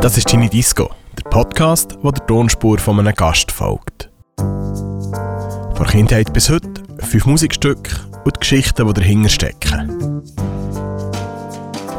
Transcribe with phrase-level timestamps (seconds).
[0.00, 4.10] Das ist Tiny Disco, der Podcast, wo der Tonspur von einem Gast folgt.
[4.36, 10.22] Von Kindheit bis heute fünf Musikstücke und die Geschichten, die dahinter stecken.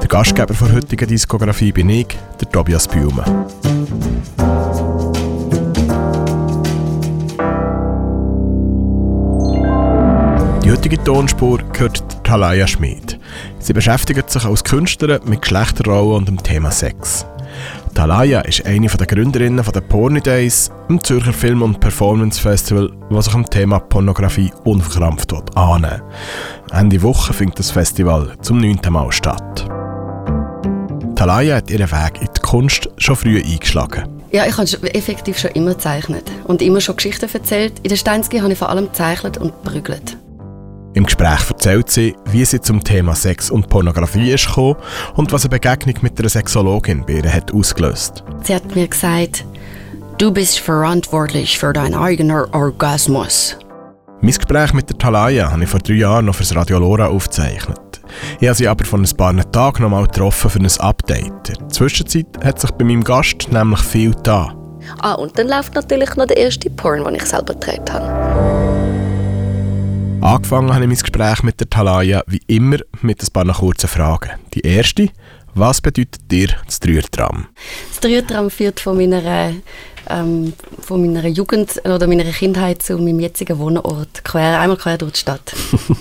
[0.02, 2.08] Der Gastgeber der heutigen Diskografie bin ich,
[2.40, 3.24] der Tobias Blume.
[10.64, 13.07] Die heutige Tonspur gehört Talaya Schmid.
[13.68, 17.26] Sie beschäftigt sich als Künstlerin mit Geschlechterrollen und dem Thema Sex.
[17.94, 23.26] Talaya ist eine der Gründerinnen der Porny Days, einem Zürcher Film- und Performance Festival, das
[23.26, 26.02] sich am Thema Pornografie unverkrampft annehmen
[26.72, 29.68] Ende Woche findet das Festival zum neunten Mal statt.
[31.18, 34.08] Talaya hat ihren Weg in die Kunst schon früh eingeschlagen.
[34.32, 37.74] Ja, ich habe effektiv schon immer gezeichnet und immer schon Geschichten erzählt.
[37.84, 40.18] In der Steinski habe ich vor allem gezeichnet und prügelt.
[40.98, 44.78] Im Gespräch erzählt sie, wie sie zum Thema Sex und Pornografie ist gekommen
[45.14, 48.24] und was eine Begegnung mit einer Sexologin bei ihr hat ausgelöst.
[48.42, 49.46] Sie hat mir gesagt,
[50.18, 53.60] du bist verantwortlich für deinen eigenen Orgasmus.
[54.22, 58.02] Mein Gespräch mit der Talaya habe ich vor drei Jahren noch fürs Radio Lora aufgezeichnet.
[58.40, 61.50] Ich habe sie aber vor ein paar Tagen noch mal getroffen für ein Update.
[61.50, 64.52] In der Zwischenzeit hat sich bei meinem Gast nämlich viel da.
[64.98, 68.77] Ah, und dann läuft natürlich noch der erste Porn, den ich selber gedreht habe.
[70.22, 74.32] Angefangen habe ich mein Gespräch mit der Talaya wie immer mit ein paar kurzen Fragen.
[74.54, 75.10] Die erste,
[75.54, 77.48] was bedeutet dir das Dreiertram?
[77.90, 79.54] Das Dreiertram führt von meiner,
[80.10, 85.14] ähm, von meiner Jugend oder meiner Kindheit zu meinem jetzigen Wohnort, quer, einmal quer durch
[85.14, 85.54] die Stadt.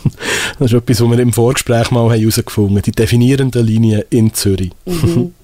[0.58, 4.73] das ist etwas, was wir im Vorgespräch mal herausgefunden haben, die definierenden Linien in Zürich.
[4.86, 5.34] Mhm.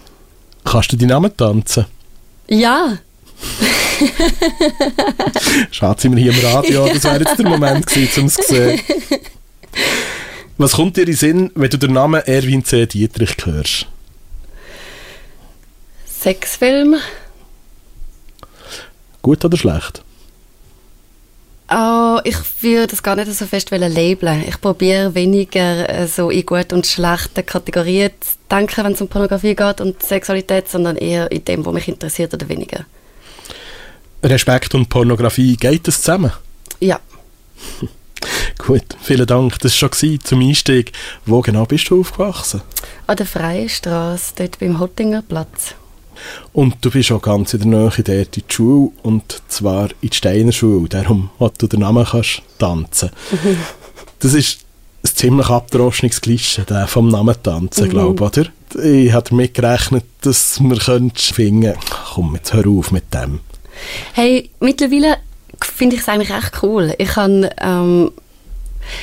[0.64, 1.86] Kannst du die Namen tanzen?
[2.48, 2.98] Ja.
[5.70, 6.88] Schade, sind wir hier im Radio.
[6.88, 8.80] Das wäre jetzt der Moment gewesen, um es zu sehen.
[10.58, 12.86] Was kommt dir in den Sinn, wenn du den Namen Erwin C.
[12.86, 13.86] Dietrich hörst?
[16.06, 16.96] Sexfilm.
[19.22, 20.02] Gut oder schlecht?
[21.68, 24.44] Oh, ich würde das gar nicht so fest labeln.
[24.48, 29.08] Ich probiere weniger äh, so in gut und schlechten Kategorien zu denken, wenn es um
[29.08, 32.86] Pornografie geht und Sexualität, sondern eher in dem, was mich interessiert oder weniger.
[34.22, 36.32] Respekt und Pornografie, geht das zusammen?
[36.80, 37.00] Ja.
[38.58, 39.58] Gut, vielen Dank.
[39.60, 40.92] Das war schon zum Einstieg.
[41.24, 42.62] Wo genau bist du aufgewachsen?
[43.06, 45.74] An der Freien Straße, dort beim Hottinger Platz.
[46.52, 50.10] Und du bist auch ganz in der Nähe dort in die Schule, und zwar in
[50.10, 53.10] die Steiner Schule, darum, wo du den Namen kannst tanzen.
[54.18, 54.60] das ist
[55.04, 57.90] ein ziemlich abgedroschenes Klischee, der vom Namen tanzen, mhm.
[57.90, 58.84] glaube ich, oder?
[58.84, 60.76] Ich habe damit gerechnet, dass wir
[61.14, 61.74] finden
[62.14, 63.40] komm, jetzt hör auf mit dem.
[64.12, 65.18] Hey, mittlerweile
[65.60, 66.94] finde ich es eigentlich echt cool.
[66.98, 68.10] Ich kann ähm,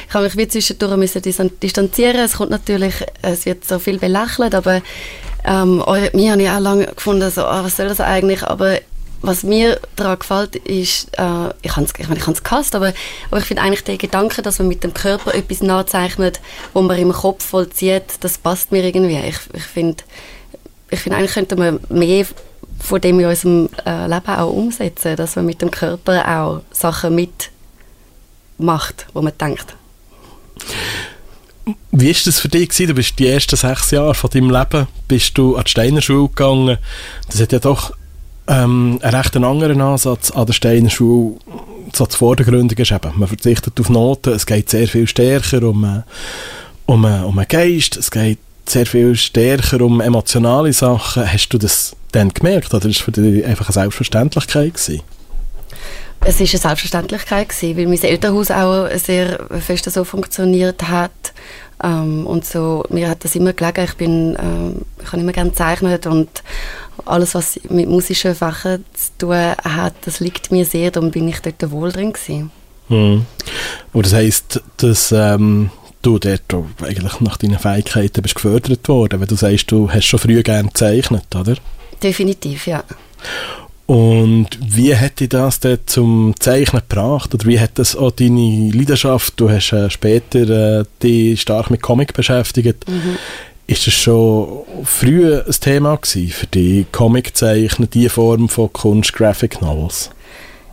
[0.07, 2.21] ich habe mich wie zwischendurch müssen distanzieren.
[2.21, 4.81] Es kommt natürlich, es wird so viel belächelt, aber
[5.45, 5.83] ähm,
[6.13, 8.43] mir habe ich auch lange gefunden, so, oh, was soll das eigentlich?
[8.43, 8.79] Aber
[9.21, 12.93] was mir daran gefällt, ist, äh, ich habe es ich mein, ich gehasst, aber,
[13.29, 16.41] aber ich finde eigentlich der Gedanke, dass man mit dem Körper etwas nachzeichnet,
[16.73, 19.19] wo man im Kopf vollzieht, das passt mir irgendwie.
[19.27, 20.03] Ich, ich finde,
[20.89, 22.25] ich find, eigentlich könnte man mehr
[22.83, 27.15] von dem in unserem äh, Leben auch umsetzen, dass man mit dem Körper auch Sachen
[27.15, 29.75] mitmacht, wo man denkt.
[31.91, 32.69] Wie war das für dich?
[32.69, 32.87] Gewesen?
[32.87, 36.27] Du bist die ersten sechs Jahre von deinem Leben bist du an die Steiner Schule
[36.27, 36.77] gegangen.
[37.29, 37.93] Das hat ja doch
[38.47, 41.37] ähm, einen recht anderen Ansatz an der Steiner Schule.
[41.93, 45.85] So das Vordergründige ist eben, man verzichtet auf Noten, es geht sehr viel stärker um,
[45.85, 46.01] äh,
[46.85, 51.31] um, äh, um einen Geist, es geht sehr viel stärker um emotionale Sachen.
[51.31, 54.73] Hast du das dann gemerkt oder war es für dich einfach eine Selbstverständlichkeit?
[54.73, 55.01] Gewesen?
[56.25, 61.11] Es war eine Selbstverständlichkeit, gewesen, weil mein Elternhaus auch sehr fest so funktioniert hat.
[61.83, 63.83] Ähm, und so, mir hat das immer gelegen.
[63.83, 66.29] Ich, bin, ähm, ich habe immer gerne gezeichnet und
[67.05, 70.91] alles, was mit musischen Fächern zu tun hat, das liegt mir sehr.
[70.91, 72.13] Darum bin ich dort wohl drin.
[72.13, 72.51] Gewesen.
[72.87, 73.25] Hm.
[73.91, 75.11] Und das heisst, dass...
[75.11, 75.71] Ähm
[76.03, 80.19] du dort eigentlich nach deinen Fähigkeiten bist gefördert worden, wenn du sagst, du hast schon
[80.19, 81.55] früh gerne gezeichnet, oder?
[82.03, 82.83] Definitiv, ja.
[83.85, 87.33] Und wie hat dich das denn zum Zeichnen gebracht?
[87.33, 91.81] Oder wie hat das auch deine Leidenschaft, du hast äh, später äh, dich stark mit
[91.81, 93.17] Comic beschäftigt, mhm.
[93.67, 99.13] ist das schon früh ein Thema gewesen für dich, Comic zeichnen, diese Form von Kunst,
[99.13, 100.09] Graphic Novels?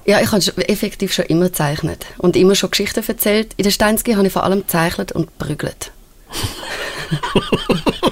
[0.06, 3.55] Ja, ich habe effektiv schon immer gezeichnet und immer schon Geschichten erzählt.
[3.56, 5.93] In der Steinski habe ich vor allem gezeichnet und prügelt.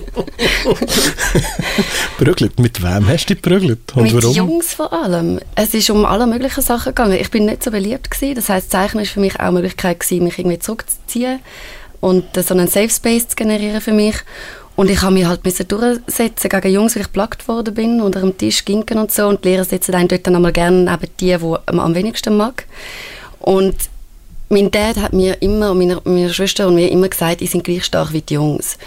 [2.18, 2.58] prügelt?
[2.58, 3.94] Mit wem hast du prügelt?
[3.94, 4.34] Und Mit warum?
[4.34, 5.40] Jungs vor allem.
[5.54, 7.18] Es ist um alle möglichen Sachen gegangen.
[7.20, 8.36] Ich bin nicht so beliebt gewesen.
[8.36, 11.40] Das heißt, Zeichnen ist für mich auch eine Möglichkeit gewesen, mich irgendwie zurückzuziehen
[12.00, 14.16] und so einen Safe Space zu generieren für mich.
[14.76, 18.20] Und ich habe mich halt müssen durchsetzen gegen Jungs, weil ich plagt worden bin, unter
[18.20, 19.28] dem Tisch ginken und so.
[19.28, 22.36] Und die Lehrer setzen einen dort dann einmal gerne neben die, die man am wenigsten
[22.36, 22.66] mag.
[23.38, 23.76] Und
[24.48, 27.64] mein Dad hat mir immer, und meine, meine Schwester und mir immer gesagt, ich sind
[27.64, 28.78] gleich stark wie die Jungs.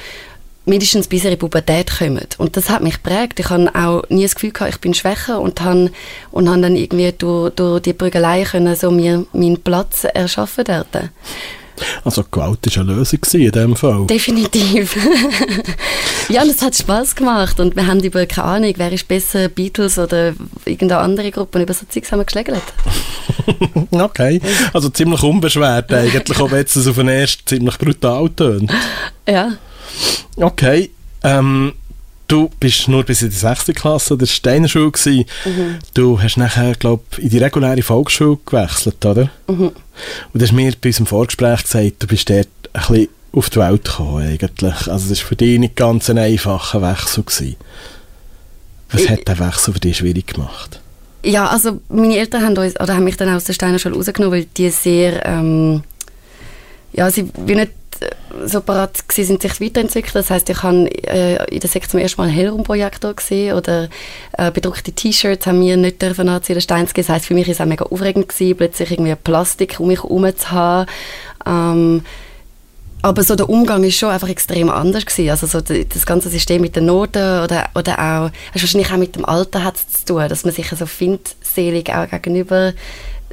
[0.68, 2.28] Mindestens bis ihre Pubertät kommen.
[2.38, 3.40] Und das hat mich geprägt.
[3.40, 5.92] Ich habe auch nie das Gefühl gehabt, ich bin schwächer und habe,
[6.32, 11.10] und habe dann irgendwie durch, durch die Prügelei können so mir meinen Platz erschaffen dort.
[12.04, 14.08] Also Gewalt war eine Lösung in diesem Fall.
[14.08, 14.98] Definitiv.
[16.30, 19.50] ja, und es hat Spaß gemacht und wir haben über, keine Ahnung, wer ist besser,
[19.50, 20.34] Beatles oder
[20.66, 22.64] irgendeine andere Gruppe, über so Zeugs haben wir geschlägelt.
[23.92, 24.42] okay,
[24.74, 28.72] also ziemlich unbeschwert eigentlich, auch wenn es auf den ersten ziemlich brutal tönt.
[29.28, 29.54] Ja.
[30.36, 30.92] Okay,
[31.24, 31.74] ähm,
[32.28, 33.68] du bist nur bis in die 6.
[33.74, 35.26] Klasse der Steinerschule gewesen.
[35.46, 35.80] Mhm.
[35.94, 39.30] Du hast nachher, glaube in die reguläre Volksschule gewechselt, oder?
[39.48, 39.68] Mhm.
[39.68, 39.76] Und
[40.34, 43.86] du hast mir bei unserem Vorgespräch gesagt, du bist dort ein bisschen auf die Welt
[43.86, 44.88] gekommen eigentlich.
[44.88, 47.24] Also das war für dich nicht ganz ein einfacher Wechsel.
[47.24, 47.56] Gewesen.
[48.92, 50.80] Was ich, hat der Wechsel für dich schwierig gemacht?
[51.24, 54.46] Ja, also meine Eltern haben, uns, oder haben mich dann aus der Steinerschule rausgenommen, weil
[54.46, 55.84] die sehr, ähm,
[56.98, 57.72] ja, sie wie nicht
[58.46, 60.16] so parat sind, sich weiterentwickelt.
[60.16, 63.90] Das heißt, ich habe äh, in der Sektion zum ersten Mal einen Hellraumprojektor gesehen oder
[64.38, 67.62] äh, bedruckte T-Shirts haben wir nicht dürfen anziehen, Steins Das heißt, für mich ist es
[67.62, 70.90] auch mega aufregend gewesen, plötzlich irgendwie Plastik um mich herum zu haben.
[71.46, 72.04] Ähm,
[73.02, 75.30] aber so der Umgang ist schon einfach extrem anders gewesen.
[75.30, 79.16] Also so das ganze System mit den Noten oder, oder auch, also wahrscheinlich auch mit
[79.16, 82.74] dem Alter hat es zu tun, dass man sich so findselig auch gegenüber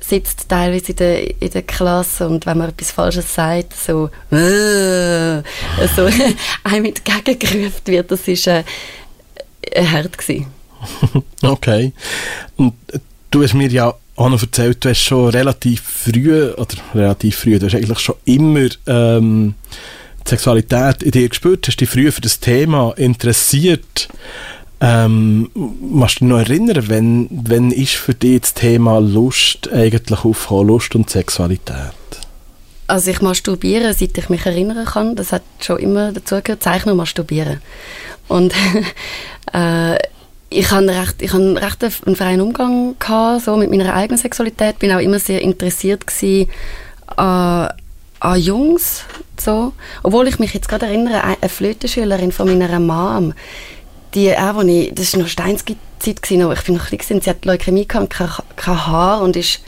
[0.09, 5.43] sitzt teilweise in der, in der Klasse und wenn man etwas Falsches sagt, so, äh,
[5.97, 6.09] so
[6.65, 8.65] einem entgegengerufen wird, das war
[9.63, 10.47] äh, hart gewesen.
[11.43, 11.93] okay.
[12.57, 12.75] Und
[13.31, 17.59] du hast mir ja auch noch erzählt, du hast schon relativ früh, oder relativ früh,
[17.59, 19.55] du hast eigentlich schon immer ähm,
[20.25, 24.09] die Sexualität in dir gespürt, hast dich früh für das Thema interessiert.
[24.87, 30.23] Ähm, musst du dich noch erinnern, wenn, wenn ist für dich das Thema Lust eigentlich
[30.27, 31.95] aufgekommen, Lust und Sexualität?
[32.87, 35.17] Also ich masturbiere, seit ich mich erinnern kann.
[35.17, 37.63] Das hat schon immer dazu gehört, Zeichnen Masturbieren.
[38.29, 38.53] Und
[39.55, 39.95] äh,
[40.51, 44.81] ich hatte recht, ich hatte recht einen freien Umgang gehabt, so mit meiner eigenen Sexualität.
[44.81, 46.51] Bin auch immer sehr interessiert gewesen,
[47.17, 47.71] an,
[48.21, 49.05] an Jungs.
[49.41, 49.73] So.
[50.03, 53.33] Obwohl ich mich jetzt gerade erinnere, eine Flötenschülerin von meiner Mom,
[54.15, 57.45] die auch, ich, das war noch Steinzeit, gewesen, ich bin noch ein bisschen, sie hat
[57.45, 59.61] Leukämie gehabt, kein, kein Haar und ist,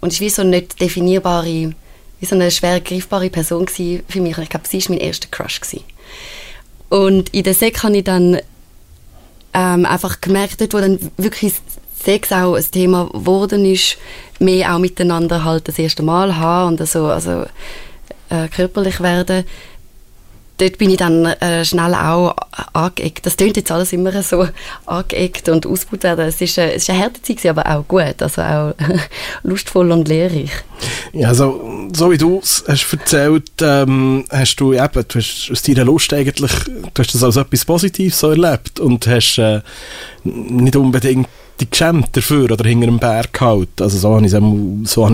[0.00, 1.74] und ist wie so eine nicht definierbare,
[2.20, 4.36] wie so eine schwer greifbare Person für mich.
[4.36, 5.60] Und ich glaube, sie war mein erster Crush.
[5.60, 5.84] Gewesen.
[6.88, 8.38] Und in der Sek habe ich dann
[9.54, 11.54] ähm, einfach gemerkt, dort, wo dann wirklich
[12.02, 13.96] Sex auch ein Thema geworden ist,
[14.38, 17.44] mehr auch miteinander halt das erste Mal haben und also, also
[18.28, 19.44] äh, körperlich werden,
[20.62, 22.34] dort bin ich dann äh, schnell auch
[22.72, 23.26] angeeckt.
[23.26, 24.46] Das klingt jetzt alles immer so
[24.86, 26.26] angeeckt und ausgebaut werden.
[26.26, 28.74] Es ist, äh, es ist eine harte Zeit, aber auch gut, also auch
[29.42, 30.50] lustvoll und lehrreich.
[31.12, 35.62] Ja, also, so wie du es hast erzählt, ähm, hast du eben, du hast aus
[35.62, 39.60] deiner Lust eigentlich, du hast das als etwas Positives so erlebt und hast äh,
[40.24, 41.28] nicht unbedingt
[41.60, 43.82] die geschämt dafür oder hinter einem Berg gehalten.
[43.82, 44.26] Also so habe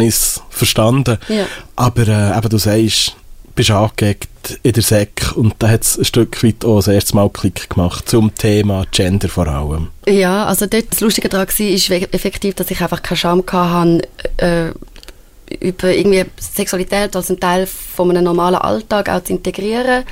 [0.03, 1.19] ich es so verstanden.
[1.29, 1.47] Ja.
[1.77, 3.17] Aber äh, eben, du sagst,
[3.59, 7.17] bist angeeckt in der Sek und da hat es ein Stück weit auch das erste
[7.17, 9.89] Mal Klick gemacht zum Thema Gender vor allem.
[10.07, 14.03] Ja, also dort das Lustige daran war, ist effektiv, dass ich einfach keine Scham hatte,
[14.37, 14.71] äh,
[15.59, 20.05] über irgendwie Sexualität als einen Teil von einem normalen Alltag auch zu integrieren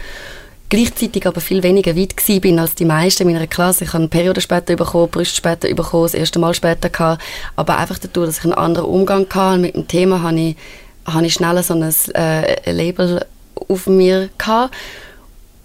[0.68, 3.85] gleichzeitig aber viel weniger weit gewesen bin als die meisten in meiner Klasse.
[3.85, 7.23] Ich habe eine Periode später bekommen, Brüste später bekommen, das erste Mal später gehabt.
[7.54, 10.56] Aber einfach dadurch, dass ich einen anderen Umgang hatte mit dem Thema, habe ich,
[11.04, 13.25] habe ich schnell so ein äh, Label
[13.68, 14.75] auf mir gehabt.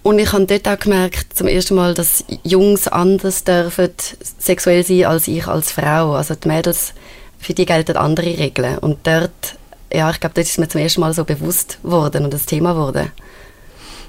[0.04, 3.92] Und ich habe dort auch gemerkt, zum ersten Mal, dass Jungs anders dürfen
[4.40, 6.14] sexuell sein als ich als Frau.
[6.14, 6.94] Also die Mädels,
[7.38, 8.80] für die gelten andere Regeln.
[8.80, 9.56] Und dort,
[9.94, 12.76] ja, ich glaube, dort ist mir zum ersten Mal so bewusst worden und das Thema
[12.76, 13.12] wurde.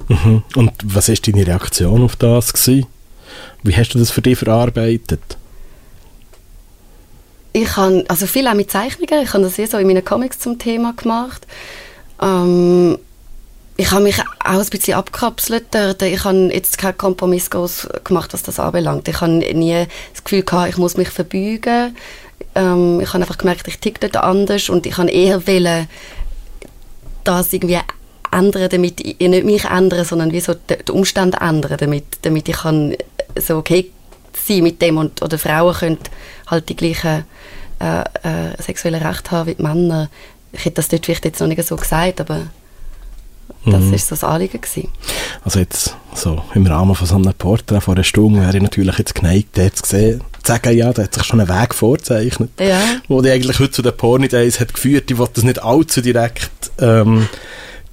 [0.08, 0.42] Mhm.
[0.56, 2.86] Und was ist deine Reaktion auf das gewesen?
[3.62, 5.20] Wie hast du das für dich verarbeitet?
[7.52, 10.38] Ich habe, also viel auch mit Zeichnungen, ich habe das eh so in meinen Comics
[10.38, 11.46] zum Thema gemacht.
[12.20, 12.98] Ähm,
[13.82, 15.74] ich habe mich auch ein bisschen abgekapselt.
[16.02, 19.08] Ich habe jetzt keinen Kompromiss gemacht, was das anbelangt.
[19.08, 21.96] Ich habe nie das Gefühl gehabt, ich muss mich verbeugen.
[22.54, 25.88] Ähm, ich habe einfach gemerkt, ich ticke dort anders und ich habe eher wollen,
[27.24, 27.80] das irgendwie
[28.30, 32.56] ändern, damit ich nicht mich ändern, sondern wie so die Umstände ändern, damit, damit ich
[32.58, 32.94] kann
[33.36, 33.90] so okay
[34.32, 35.98] sein mit dem und oder Frauen können
[36.46, 37.24] halt die gleichen
[37.80, 40.08] äh, äh, sexuellen Rechte haben wie die Männer.
[40.52, 42.46] Ich hätte das dort vielleicht jetzt noch nicht so gesagt, aber
[43.64, 43.96] Das mhm.
[43.96, 44.88] so das Anliegen gewesen.
[45.44, 48.98] Also jetzt so im Rahmen von so einem Porträt vor einer Stunde wäre ich natürlich
[48.98, 52.80] jetzt geneigt, jetzt gesehen, zu sagen, ja, da hat sich schon ein Weg vorzeichnet, ja.
[53.06, 55.10] wo die eigentlich heute zu den Porny-Days hat geführt.
[55.10, 57.28] Ich wollte das nicht allzu direkt ähm,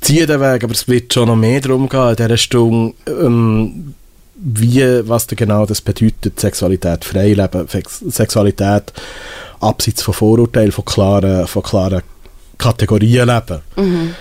[0.02, 3.94] ziehen, den Weg, aber es wird schon noch mehr darum gehen in dieser Stunde, ähm,
[4.36, 7.68] wie, was da genau das bedeutet, Sexualität freileben,
[8.08, 8.94] Sexualität
[9.60, 12.02] abseits von Vorurteilen, von klaren, von klaren
[12.58, 13.60] Kategorien leben.
[13.76, 14.16] Mhm.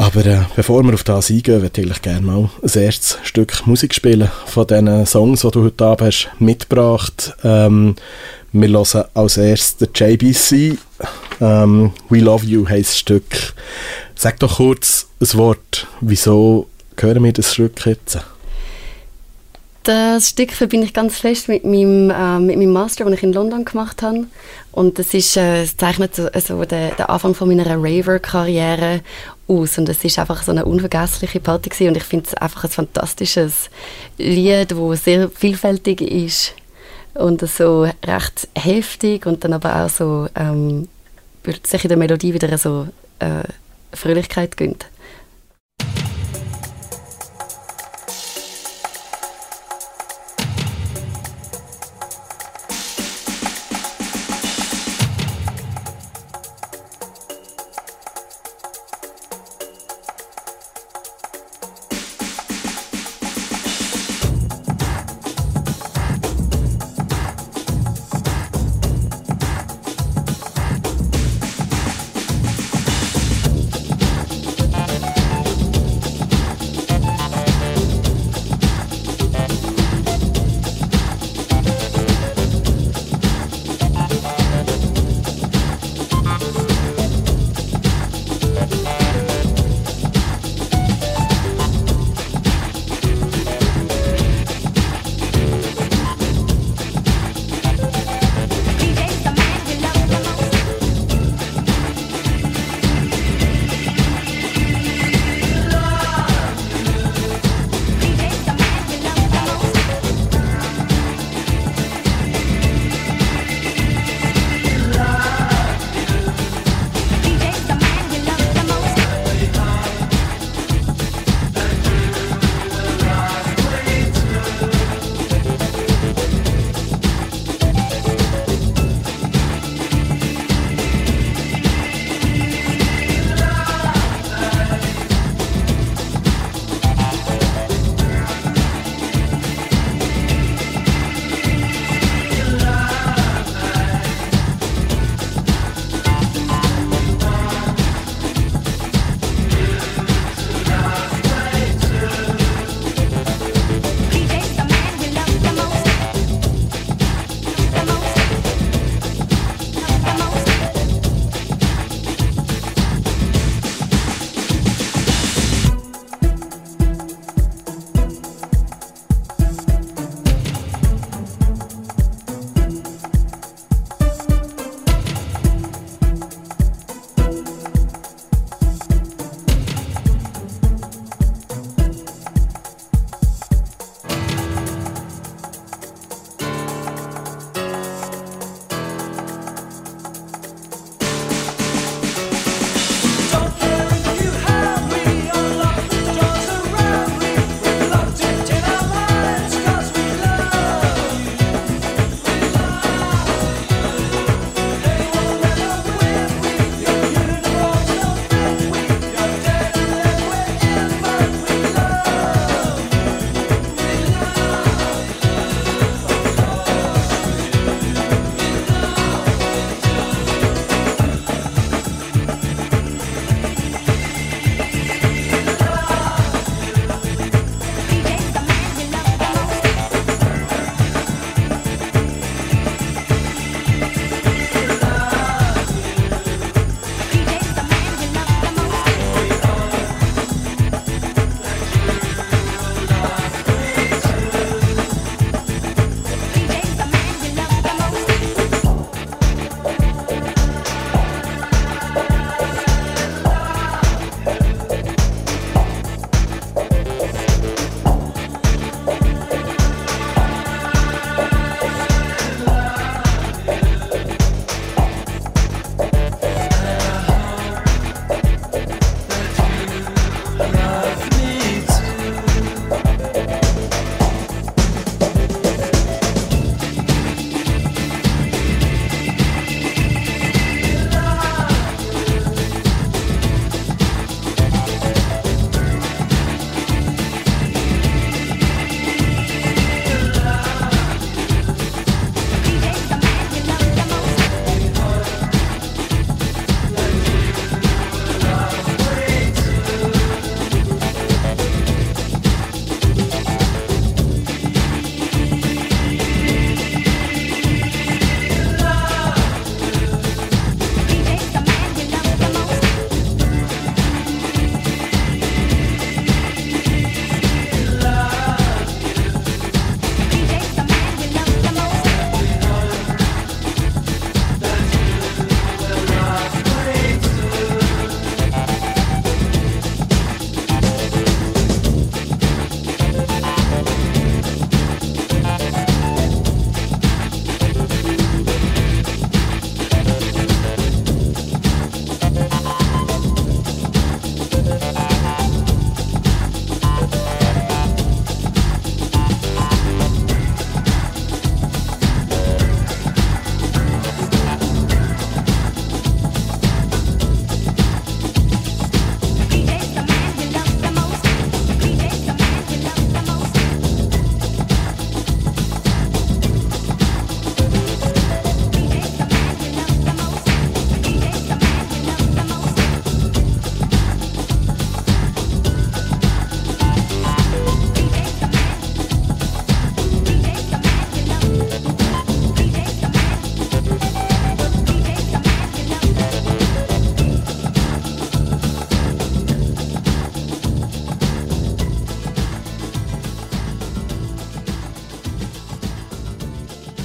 [0.00, 3.94] Aber äh, bevor wir auf das eingehen, würde ich gerne mal ein erstes Stück Musik
[3.94, 7.34] spielen von diesen Songs, die du heute Abend hast mitgebracht.
[7.44, 7.96] Ähm,
[8.50, 10.78] wir hören als erstes JBC.
[11.42, 13.52] Ähm, We Love You heisst das Stück.
[14.14, 16.66] Sag doch kurz ein Wort, wieso
[16.98, 18.20] hören wir das Stück jetzt?
[19.82, 23.32] Das Stück verbinde ich ganz fest mit meinem, äh, mit meinem Master, den ich in
[23.32, 24.26] London gemacht habe.
[24.72, 29.00] Und das ist, äh, es zeichnet so, also den, den Anfang von meiner Raver-Karriere
[29.50, 29.78] aus.
[29.78, 31.88] Und es ist einfach so eine unvergessliche Party gewesen.
[31.88, 33.70] Und ich finde es einfach ein fantastisches
[34.18, 36.54] Lied, das sehr vielfältig ist
[37.14, 40.88] und so recht heftig und dann aber auch so ähm,
[41.64, 42.86] sich in der Melodie wieder so
[43.18, 43.42] äh,
[43.92, 44.86] Fröhlichkeit gönnt.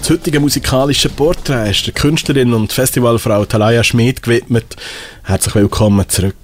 [0.06, 4.76] Das heutige musikalische Porträt ist der Künstlerin und Festivalfrau Talaya Schmid gewidmet.
[5.24, 6.36] Herzlich willkommen zurück.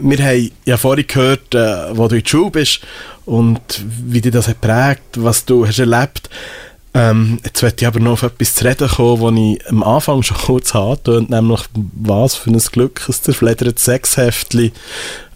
[0.00, 2.80] Wir haben ja vorhin gehört, äh, wo du in der Schule bist
[3.26, 3.60] und
[4.06, 6.30] wie dich das hat prägt, was du hast erlebt
[6.96, 10.22] ähm, jetzt möchte ich aber noch auf etwas zu reden kommen, das ich am Anfang
[10.22, 14.72] schon kurz hatte, nämlich was für ein Glück ein zerfleddertes Sexheftchen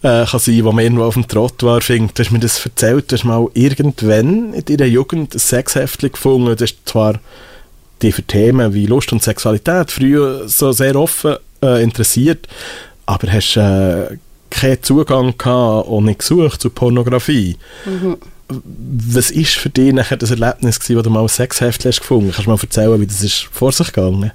[0.03, 2.19] äh, kann sein, das man irgendwo auf dem Trottoir findet.
[2.19, 6.57] Du hast mir das erzählt, du hast mal irgendwann in deiner Jugend ein Sexheftchen gefunden,
[6.57, 7.21] das ist zwar
[8.01, 12.49] die für Themen wie Lust und Sexualität früher so sehr offen äh, interessiert,
[13.05, 14.17] aber hast äh,
[14.49, 17.59] keinen Zugang gehabt und nicht gesucht zu Pornografie.
[17.85, 18.17] Mhm
[18.51, 22.33] was ist für dich nachher das Erlebnis gewesen, wo du mal ein Sexheft hast gefunden?
[22.33, 24.33] Kannst du mal erzählen, wie das ist vor sich gegangen?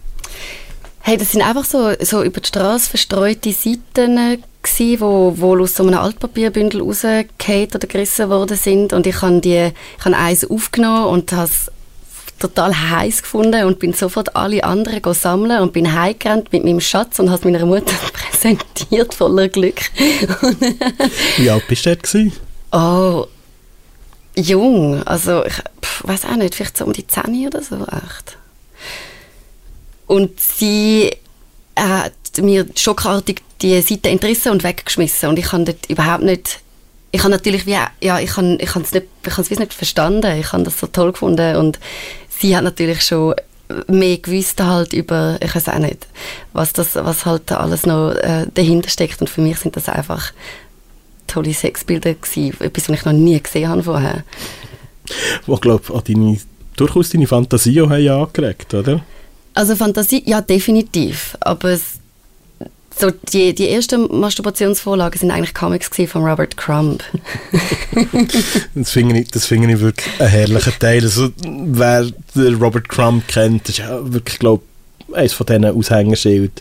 [1.02, 5.76] Hey, das sind einfach so, so über die Straße verstreute Seiten gewesen, wo, wo aus
[5.76, 10.50] so einem Altpapierbündel rausgefallen oder gerissen worden sind und ich habe die, ich habe eins
[10.50, 11.72] aufgenommen und habe es
[12.40, 17.20] total heiß gefunden und bin sofort alle anderen sammeln und bin heimgerannt mit meinem Schatz
[17.20, 19.82] und habe meiner Mutter präsentiert, voller Glück.
[21.38, 22.32] Wie alt bist du dort?
[22.72, 23.28] Oh,
[24.36, 25.04] jung.
[25.04, 25.56] Also ich
[26.04, 28.38] weiß auch nicht, vielleicht so um die 10 oder so, echt.
[30.08, 31.12] Und sie
[31.78, 36.60] hat mir schockartig die Seite entrissen und weggeschmissen und ich habe dort überhaupt nicht
[37.12, 40.64] ich habe natürlich wie ja ich habe es nicht ich es nicht verstanden ich habe
[40.64, 41.80] das so toll gefunden und
[42.30, 43.36] sie hat natürlich schon
[43.88, 46.08] mehr gewusst halt über ich weiß auch nicht
[46.54, 50.32] was das was halt alles noch äh, dahinter steckt und für mich sind das einfach
[51.28, 54.24] tolle Sexbilder gewesen, etwas, was ich noch nie gesehen habe vorher.
[55.46, 56.38] Wo, glaube an deine,
[56.76, 59.04] durchaus deine Fantasie auch haben angeregt, oder?
[59.54, 61.38] Also Fantasie, ja, definitiv.
[61.40, 62.00] Aber es,
[62.98, 67.04] so die, die ersten Masturbationsvorlagen sind eigentlich Comics von Robert Crumb.
[68.76, 71.04] das finde ich, find ich wirklich ein herrlicher Teil.
[71.04, 74.64] Also, wer Robert Crumb kennt, ist ja wirklich, glaube
[75.10, 76.52] ich, eines von diesen Aushängeschildern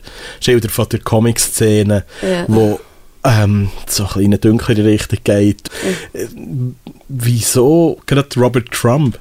[0.68, 2.44] von der Comic-Szene, ja.
[2.48, 2.80] wo
[3.24, 5.70] ähm, so ein in eine dunklere Richtung geht.
[6.12, 6.76] Mhm.
[7.08, 9.18] Wieso gerade Robert Trump?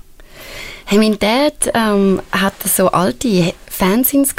[0.85, 4.35] Hey, mein Dad ähm, hatte so alte Fanzines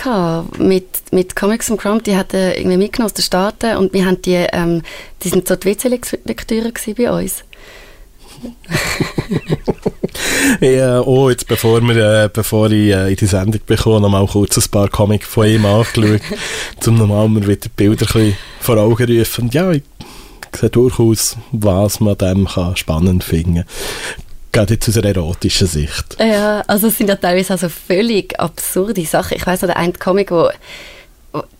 [0.59, 4.05] mit, mit Comics und Crumb, die hat er irgendwie mitgenommen aus den Staaten und wir
[4.05, 4.83] haben die, ähm,
[5.23, 7.45] die sind so die WC-Lektüre bei uns.
[10.61, 14.27] ja, oh, jetzt bevor, wir, äh, bevor ich äh, in die Sendung bekomme, noch mal
[14.27, 16.21] kurz ein paar Comics von ihm angeschaut,
[16.87, 19.45] um nochmal mir wieder die Bilder ein vor Augen zu rufen.
[19.45, 19.83] Und ja, ich
[20.55, 23.65] sehe durchaus, was man dem kann spannend finden kann.
[24.53, 26.17] Gerade jetzt aus einer erotischen Sicht.
[26.21, 29.37] Ja, also es sind ja teilweise also völlig absurde Sachen.
[29.37, 30.49] Ich weiss noch, der eine Comic, wo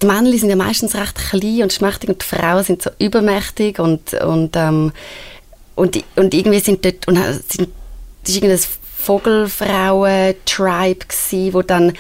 [0.01, 3.81] die Männer sind ja meistens recht klein und schmächtig und die Frauen sind so übermächtig
[3.81, 4.93] und, und ähm,
[5.75, 7.19] und, und irgendwie sind dort, und
[7.49, 7.69] sind,
[8.25, 8.67] das war irgendein
[8.99, 11.07] Vogelfrauen-Tribe
[11.53, 11.93] wo dann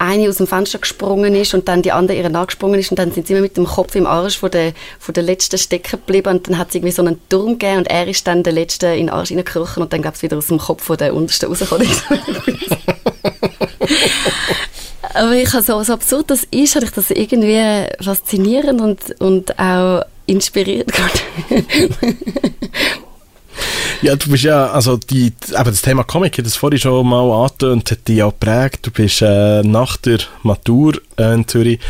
[0.00, 3.12] eine aus dem Fenster gesprungen ist und dann die andere ihr nachgesprungen ist und dann
[3.12, 6.30] sind sie immer mit dem Kopf im Arsch von der, von der letzten stecken geblieben
[6.30, 8.86] und dann hat es irgendwie so einen Turm gegeben und er ist dann der letzte
[8.86, 11.50] in den Arsch hineingekrochen und dann gab es wieder aus dem Kopf von der untersten
[11.50, 11.86] rausgekommen.
[15.12, 19.58] Aber ich habe so, so absurd das ist, habe ich das irgendwie faszinierend und, und
[19.58, 20.90] auch inspiriert.
[24.02, 27.30] Ja, du bist ja, also die, eben das Thema Comic, ich das vorhin schon mal
[27.44, 28.80] angetönt, hat dich auch geprägt.
[28.86, 31.80] Du bist äh, nach der Matur äh, in Zürich,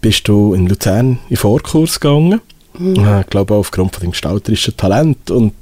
[0.00, 2.40] bist du in Luzern in Vorkurs gegangen.
[2.78, 3.04] Mhm.
[3.04, 5.54] Äh, ich glaube auch aufgrund von deinem gestalterischen Talent und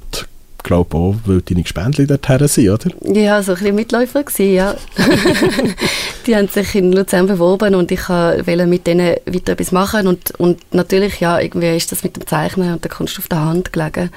[0.63, 2.91] glaube auch, weil deine Gespendli dorthin sind, oder?
[3.13, 4.75] Ja, so ein bisschen Mitläufer gewesen, ja.
[6.27, 10.31] die haben sich in Luzern beworben und ich wollte mit denen weiter etwas machen und,
[10.39, 13.73] und natürlich, ja, irgendwie ist das mit dem Zeichnen und der Kunst auf der Hand
[13.73, 14.11] gelegen,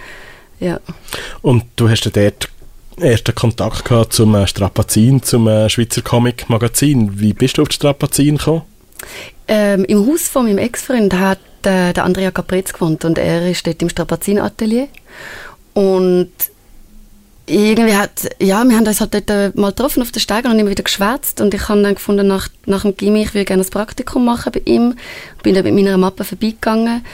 [0.64, 0.80] ja.
[1.42, 2.48] Und du hast ja dort
[2.98, 7.18] ersten Kontakt gehabt zum äh, Strapazin, zum äh, Schweizer Comic-Magazin.
[7.20, 8.62] Wie bist du auf die Strapazin gekommen?
[9.48, 13.66] Ähm, Im Haus von meinem Ex-Freund hat äh, der Andrea Caprez gewohnt und er ist
[13.66, 14.88] dort im Strapazin-Atelier
[15.74, 16.30] und
[17.46, 20.58] irgendwie hat, ja, wir haben uns halt dort äh, mal getroffen auf der Stege und
[20.58, 23.62] immer wieder geschwätzt und ich habe dann gefunden, nach, nach dem Gimmi, ich würde gerne
[23.62, 24.94] ein Praktikum machen bei ihm.
[25.42, 27.04] Bin dann mit meiner Mappe vorbeigegangen.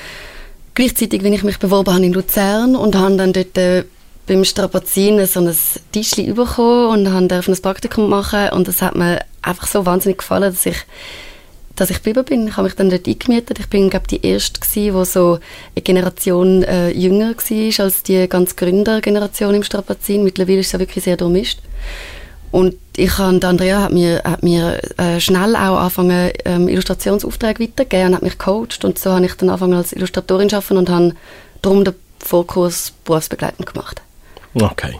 [0.75, 3.85] Gleichzeitig bin ich mich beworben habe in Luzern und habe dann dort äh,
[4.27, 5.57] beim Strapazin so ein
[5.93, 10.53] Tischchen bekommen und habe ein Praktikum machen und das hat mir einfach so wahnsinnig gefallen,
[10.53, 10.77] dass ich
[11.81, 12.47] dass ich geblieben bin.
[12.47, 13.59] Ich habe mich dann dort eingemietet.
[13.59, 15.39] Ich bin, glaube die Erste gewesen, die so
[15.75, 20.23] eine Generation äh, jünger war als die ganz Gründergeneration im Strapazin.
[20.23, 21.61] Mittlerweile ist es ja wirklich sehr durchmischt.
[22.51, 28.09] Und ich habe, Andrea hat mir, hat mir äh, schnell auch angefangen, ähm, Illustrationsaufträge weiterzugeben
[28.09, 28.85] und hat mich gecoacht.
[28.85, 31.15] Und so habe ich dann angefangen als Illustratorin zu arbeiten und habe
[31.63, 34.03] darum den Vorkurs berufsbegleitend gemacht.
[34.55, 34.97] Okay.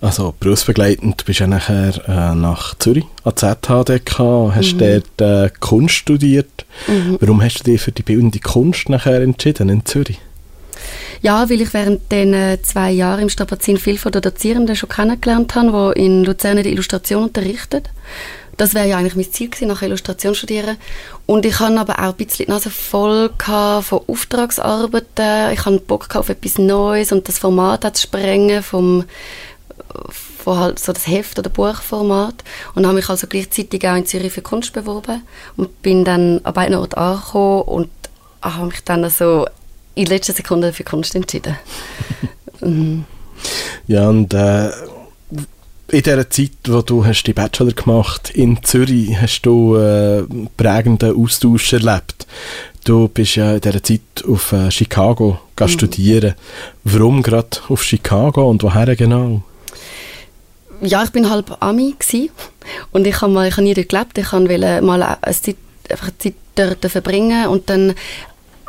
[0.00, 4.78] Also berufsbegleitend bist du ja nachher äh, nach Zürich an ZHDK, hast mhm.
[4.78, 6.66] dort äh, Kunst studiert.
[6.86, 7.18] Mhm.
[7.20, 10.18] Warum hast du dich für die bildende Kunst nachher entschieden in Zürich?
[11.24, 14.90] Ja, weil ich während den äh, zwei Jahren im Strapazin viel von den Dozierenden schon
[14.90, 17.80] kennengelernt habe, die in Luzern die Illustration unterrichten.
[18.58, 20.76] Das wäre ja eigentlich mein Ziel gewesen, nach Illustration studieren.
[21.24, 25.52] Und ich hatte aber auch ein bisschen die Nase voll von Auftragsarbeiten.
[25.54, 29.04] Ich hatte Bock auf etwas Neues und das Format zu sprengen vom
[30.44, 34.34] von halt so das Heft- oder Buchformat und habe mich also gleichzeitig auch in Zürich
[34.34, 35.22] für Kunst beworben
[35.56, 37.88] und bin dann an beiden Orten angekommen und
[38.42, 39.46] habe mich dann so
[39.94, 41.56] in letzter Sekunde für Kunst entschieden.
[42.60, 43.04] mhm.
[43.86, 44.70] Ja, und äh,
[45.88, 50.24] in dieser Zeit, wo du hast die Bachelor gemacht in Zürich, hast du äh,
[50.56, 52.26] prägenden Austausch erlebt.
[52.84, 55.68] Du bist ja in dieser Zeit auf äh, Chicago mhm.
[55.68, 56.34] studieren.
[56.84, 59.42] Warum gerade auf Chicago und woher genau?
[60.80, 62.30] Ja, ich bin halb Ami gewesen.
[62.92, 64.18] und ich habe mal, ich habe nie dort gelebt.
[64.18, 65.56] Ich wollte mal eine Zeit,
[65.88, 67.94] einfach eine Zeit dort verbringen und dann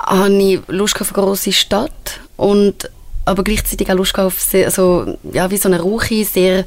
[0.06, 2.90] hatte ich Lust auf eine grosse Stadt und
[3.26, 6.66] aber gleichzeitig auch Lust auf sehr, so, ja, wie so eine ruhige, sehr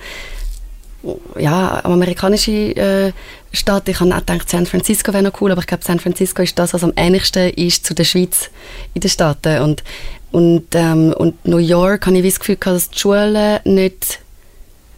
[1.38, 3.12] ja, amerikanische äh,
[3.53, 3.88] Stadt.
[3.88, 6.59] Ich habe auch gedacht, San Francisco wäre noch cool, aber ich glaube, San Francisco ist
[6.59, 8.51] das, was am ähnlichsten ist zu der Schweiz
[8.94, 9.62] in den Staaten.
[9.62, 9.85] Und,
[10.33, 14.20] und, ähm, und New York habe ich das Gefühl dass die Schulen nicht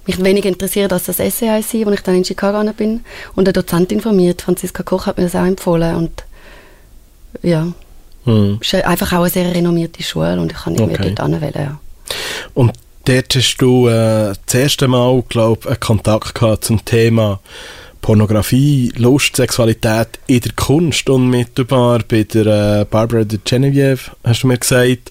[0.06, 3.04] mich weniger interessiert als das SAIC, wo ich dann in Chicago bin.
[3.36, 5.96] Und eine Dozentin informiert, Franziska Koch, hat mir das auch empfohlen.
[5.96, 6.24] Und
[7.42, 7.68] ja,
[8.24, 8.58] hm.
[8.60, 11.14] ist einfach auch eine sehr renommierte Schule und ich kann irgendwie okay.
[11.14, 11.52] dort anwählen.
[11.54, 11.80] Ja.
[12.54, 12.72] Und
[13.04, 17.40] dort hast du äh, das erste Mal, glaube einen Kontakt gehabt zum Thema
[18.00, 24.46] Pornografie, Lust, Sexualität in der Kunst unmittelbar bei der äh, Barbara de Genevieve, hast du
[24.46, 25.10] mir gesagt.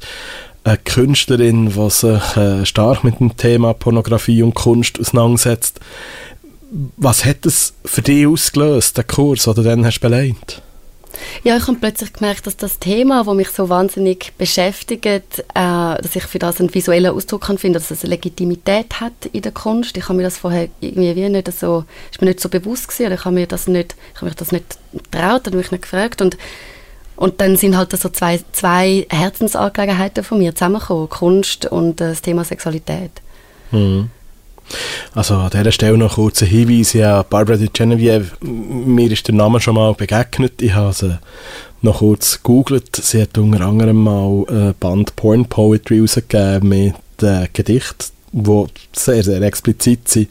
[0.64, 5.80] Eine Künstlerin, die sich äh, stark mit dem Thema Pornografie und Kunst auseinandersetzt.
[6.98, 10.62] Was hat es für dich ausgelöst, der Kurs, den du dann hast beleidigt?
[11.44, 16.16] Ja, ich habe plötzlich gemerkt, dass das Thema, das mich so wahnsinnig beschäftigt, äh, dass
[16.16, 19.52] ich für das einen visuellen Ausdruck kann finden, dass es eine Legitimität hat in der
[19.52, 19.98] Kunst.
[19.98, 23.08] Ich habe mir das vorher irgendwie wie nicht so, ist mir nicht so bewusst gewesen,
[23.08, 25.84] oder ich habe mir das nicht, ich habe mich das nicht getraut, oder mich nicht
[25.84, 26.38] gefragt und
[27.16, 32.22] und dann sind halt so zwei, zwei Herzensangelegenheiten von mir zusammengekommen, Kunst und äh, das
[32.22, 33.12] Thema Sexualität.
[33.72, 34.10] Mhm.
[35.14, 36.94] Also an dieser Stelle noch kurz ein Hinweis.
[36.94, 40.62] Ja, Barbara de Genevieve, mir ist der Name schon mal begegnet.
[40.62, 41.20] Ich habe sie
[41.82, 42.96] noch kurz gegoogelt.
[42.96, 49.24] Sie hat unter anderem mal ein Band Porn Poetry rausgegeben mit äh, Gedichten, die sehr,
[49.24, 50.30] sehr explizit sind,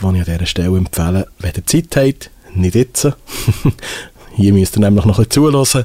[0.00, 3.08] die ich an dieser Stelle empfehle, wenn ihr Zeit habt, nicht jetzt.
[4.36, 5.84] Hier müsst ihr nämlich noch ein bisschen zuhören.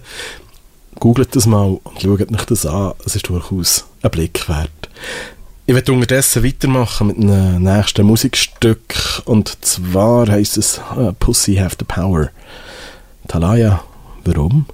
[0.99, 2.93] Googelt das mal und schaut euch das an.
[3.05, 4.89] Es ist durchaus ein Blick wert.
[5.71, 11.77] Ich werde unterdessen weitermachen mit einem nächsten Musikstück und zwar heißt es uh, Pussy Have
[11.79, 12.29] the Power.
[13.29, 13.81] Talaya,
[14.25, 14.65] warum?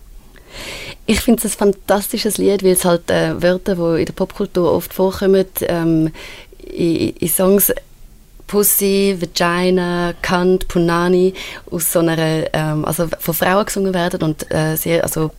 [1.05, 4.71] Ich finde es ein fantastisches Lied, weil es halt äh, Wörter, die in der Popkultur
[4.71, 6.11] oft vorkommen, ähm,
[6.63, 7.71] in, in, Songs
[8.47, 11.35] Pussy, Vagina, Kant, Punani
[11.69, 15.29] aus so einer, ähm, also von Frauen gesungen werden und äh, sie, also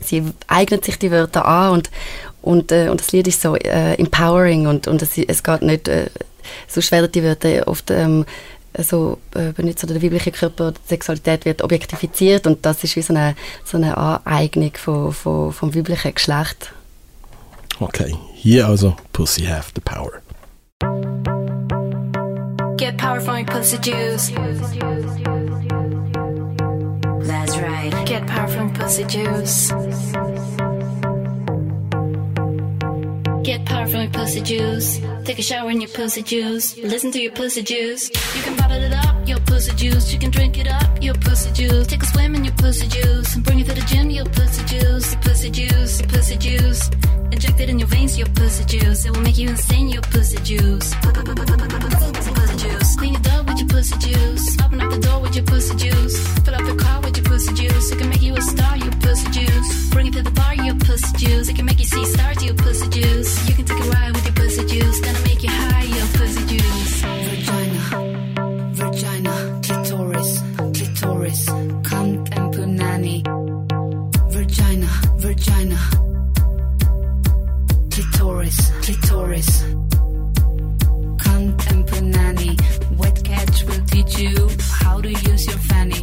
[0.00, 1.90] sie eignet sich die Wörter an und,
[2.42, 5.88] und, äh, und das Lied ist so äh, empowering und, und es, es geht nicht,
[5.88, 6.06] äh,
[6.68, 8.24] sonst werden die Wörter oft ähm,
[8.78, 13.02] so äh, benutzt oder der weibliche Körper, die Sexualität wird objektifiziert und das ist wie
[13.02, 16.72] so eine, so eine Aneignung von, von, vom weiblichen Geschlecht.
[17.80, 20.22] Okay, hier also Pussy have the power.
[22.76, 24.30] Get power from your pussy juice.
[27.26, 27.92] That's right.
[28.06, 29.72] Get power from pussy juice.
[33.42, 35.00] Get power from your pussy juice.
[35.24, 36.76] Take a shower in your pussy juice.
[36.76, 38.10] Listen to your pussy juice.
[38.36, 40.12] You can bottle it up, your pussy juice.
[40.12, 41.86] You can drink it up, your pussy juice.
[41.86, 43.34] Take a swim in your pussy juice.
[43.34, 45.12] And bring it to the gym, your pussy juice.
[45.12, 46.90] Your pussy juice, your pussy juice.
[47.32, 49.06] Inject it in your veins, your pussy juice.
[49.06, 50.94] It will make you insane, your pussy juice.
[51.02, 52.96] Pussy juice.
[52.96, 54.60] Clean your dog with your pussy juice.
[54.62, 56.28] Open up the door with your pussy juice.
[56.44, 57.09] Fill up your car with
[57.40, 57.92] pussy juice.
[57.92, 59.90] It can make you a star, you pussy juice.
[59.90, 61.48] Bring it to the bar, you pussy juice.
[61.48, 63.48] It can make you see stars, you pussy juice.
[63.48, 65.00] You can take a ride with your pussy juice.
[65.00, 67.00] Gonna make you high, you pussy juice.
[67.28, 67.82] Vagina,
[68.72, 70.42] vagina, clitoris,
[70.76, 71.46] clitoris,
[71.88, 73.18] cunt and punani.
[74.32, 75.78] Vagina, vagina,
[77.90, 79.50] clitoris, clitoris,
[81.24, 82.50] cunt and punani.
[82.98, 84.50] Wet catch will teach you
[84.82, 86.02] how to use your fanny.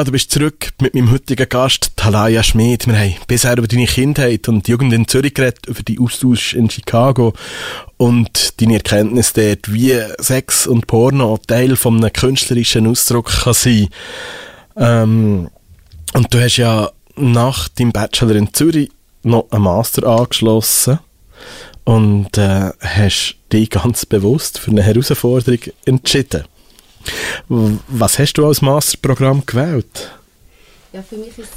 [0.00, 2.86] Ja, du bist zurück mit meinem heutigen Gast, Talaya Schmid.
[2.86, 6.70] Wir haben bisher über deine Kindheit und Jugend in Zürich geredet, über die Austausch in
[6.70, 7.34] Chicago
[7.98, 13.88] und deine Erkenntnis dort, wie Sex und Porno Teil von einem künstlerischen Ausdruck kann sein.
[14.74, 15.50] Ähm,
[16.14, 18.90] und du hast ja nach deinem Bachelor in Zürich
[19.22, 20.98] noch einen Master angeschlossen
[21.84, 26.44] und äh, hast dich ganz bewusst für eine Herausforderung entschieden.
[27.48, 30.10] Was hast du als Masterprogramm gewählt?
[30.92, 31.48] Ja, für mich ist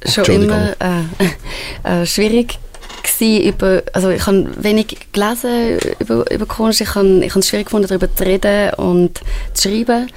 [0.00, 2.58] es schon immer äh, äh, schwierig
[3.02, 7.48] gewesen, über, also ich habe wenig gelesen über, über Kunst, ich habe ich habe es
[7.48, 9.20] schwierig gefunden, darüber zu reden und
[9.54, 10.08] zu schreiben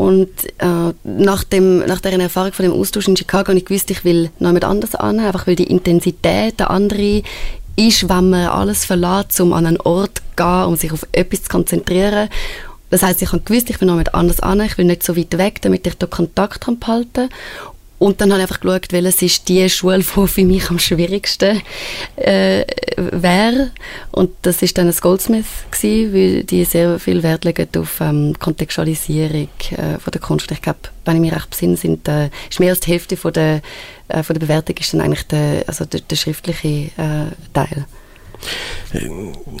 [0.00, 3.90] und äh, nach, dem, nach dieser Erfahrung von dem Austausch in Chicago habe ich gewusst,
[3.90, 7.22] ich will noch jemand anders an, einfach weil die Intensität der andere
[7.76, 11.42] ist, wenn man alles verlässt, um an einen Ort zu gehen, um sich auf etwas
[11.42, 12.30] zu konzentrieren.
[12.90, 15.16] Das heißt, ich habe gewusst, ich will noch jemand anders an, ich will nicht so
[15.16, 17.28] weit weg, damit ich da Kontakt kann behalten
[18.00, 21.60] und dann habe ich einfach geschaut, welches ist die Schule, die für mich am schwierigsten
[22.16, 22.64] äh,
[22.96, 23.72] wäre.
[24.10, 28.34] Und das ist dann ein Goldsmith gewesen, weil die sehr viel Wert legen auf ähm,
[28.38, 30.50] Kontextualisierung äh, von der Kunst.
[30.50, 33.34] Ich glaube, wenn ich mich recht besinne, sind, äh, ist mehr als die Hälfte von
[33.34, 33.60] der,
[34.08, 37.84] äh, von der Bewertung ist dann eigentlich der, also der, der schriftliche äh, Teil.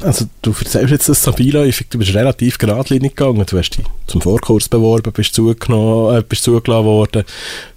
[0.02, 3.44] Also du erzählst jetzt das so beiläufig, du bist relativ geradlinig gegangen.
[3.48, 7.24] Du hast dich zum Vorkurs beworben, bist, zugenommen, äh, bist zugelassen worden.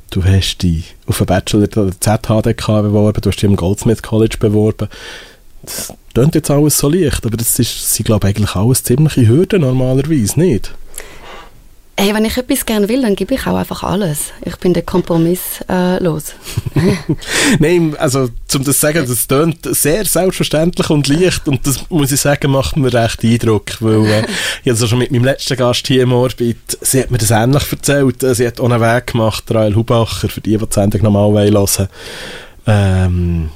[0.09, 4.37] Du hast dich auf einen Bachelor der ZHDK beworben, du hast dich am Goldsmith College
[4.39, 4.87] beworben.
[5.63, 9.27] Das klingt jetzt alles so leicht, aber das ist, sind glaube ich eigentlich alles ziemliche
[9.27, 10.73] Hürden normalerweise, nicht?
[11.95, 14.31] Hey, wenn ich etwas gerne will, dann gebe ich auch einfach alles.
[14.43, 16.33] Ich bin der Kompromiss äh, los.
[17.59, 22.11] Nein, also zum das zu sagen, das klingt sehr selbstverständlich und leicht und das muss
[22.11, 24.25] ich sagen, macht mir recht Eindruck, weil äh,
[24.63, 27.71] ich es schon mit meinem letzten Gast hier im Orbit, sie hat mir das ähnlich
[27.71, 31.03] erzählt, Äh, sie hat auch einen Weg gemacht, Rael Hubacher, für die, die die Sendung
[31.03, 31.87] nochmal hören
[32.65, 33.49] ähm,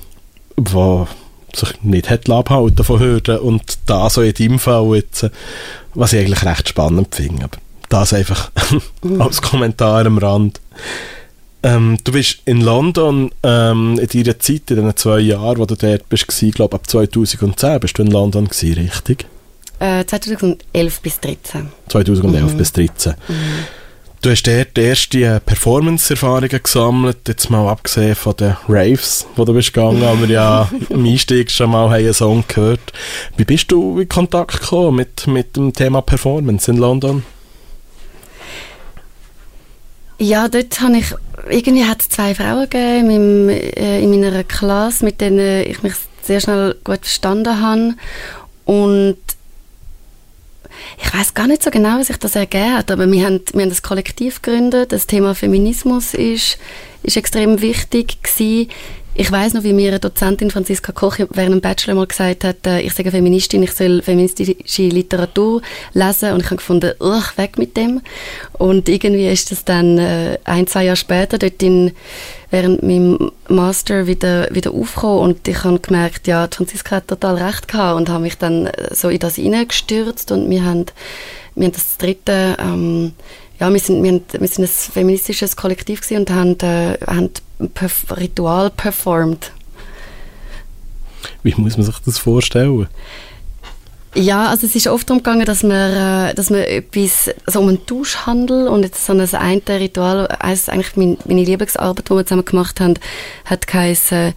[0.58, 1.08] wo
[1.54, 5.30] sich nicht hat abhalten von Hürden und da so in deinem Fall jetzt, äh,
[5.94, 7.50] was ich eigentlich recht spannend finde,
[7.90, 8.52] das einfach
[9.20, 10.62] als Kommentar am Rand.
[11.64, 15.76] Ähm, du bist in London ähm, in deiner Zeit, in den zwei Jahren, wo du
[15.76, 19.26] dort bist, ich glaube ab 2010 bist du in London gewesen, richtig?
[19.80, 21.70] Äh, 2011 bis 2013.
[21.90, 23.14] 2011 bis 2013.
[24.22, 29.74] Du hast dort äh, Performance-Erfahrungen gesammelt, jetzt mal abgesehen von den Raves, wo du bist
[29.74, 32.80] gegangen, haben wir ja im Einstieg schon mal einen Song gehört.
[33.36, 37.24] Wie bist du in Kontakt gekommen mit, mit dem Thema Performance in London?
[40.20, 41.14] Ja, dort habe ich,
[41.48, 45.84] irgendwie hat es zwei Frauen gegeben in, meinem, äh, in meiner Klasse, mit denen ich
[45.84, 47.94] mich sehr schnell gut verstanden habe.
[48.66, 49.18] Und
[51.02, 53.62] ich weiß gar nicht so genau, wie sich das ergeben hat, aber wir haben, wir
[53.62, 54.92] haben das Kollektiv gegründet.
[54.92, 56.58] Das Thema Feminismus ist,
[57.04, 58.70] ist extrem wichtig gewesen.
[59.20, 62.68] Ich weiß noch, wie mir eine Dozentin Franziska Koch während dem Bachelor mal gesagt hat,
[62.68, 66.34] äh, ich sage Feministin, ich soll feministische Literatur lesen.
[66.34, 68.02] Und ich habe gefunden, uch, weg mit dem.
[68.60, 71.94] Und irgendwie ist das dann äh, ein, zwei Jahre später dort in,
[72.52, 75.22] während meinem Master wieder, wieder aufgekommen.
[75.22, 78.94] Und ich habe gemerkt, ja, Franziska hat total recht gehabt und habe mich dann äh,
[78.94, 80.32] so in das hineingestürzt.
[80.32, 80.86] Und wir haben,
[81.56, 83.14] wir haben das dritte ähm,
[83.60, 87.30] ja, wir sind, wir, haben, wir sind ein feministisches Kollektiv und haben, äh, haben
[87.74, 89.52] perf Ritual performt.
[91.44, 92.88] Wie muss man sich das vorstellen?
[94.14, 95.72] Ja, also es ist oft darum gegangen, dass man,
[96.30, 100.70] äh, dass man etwas, so um einen Tauschhandel und jetzt so ein eine Ritual, eines
[100.70, 102.96] eigentlich meine, meine Lieblingsarbeit, die wir zusammen gemacht haben,
[103.46, 104.34] hat geheißen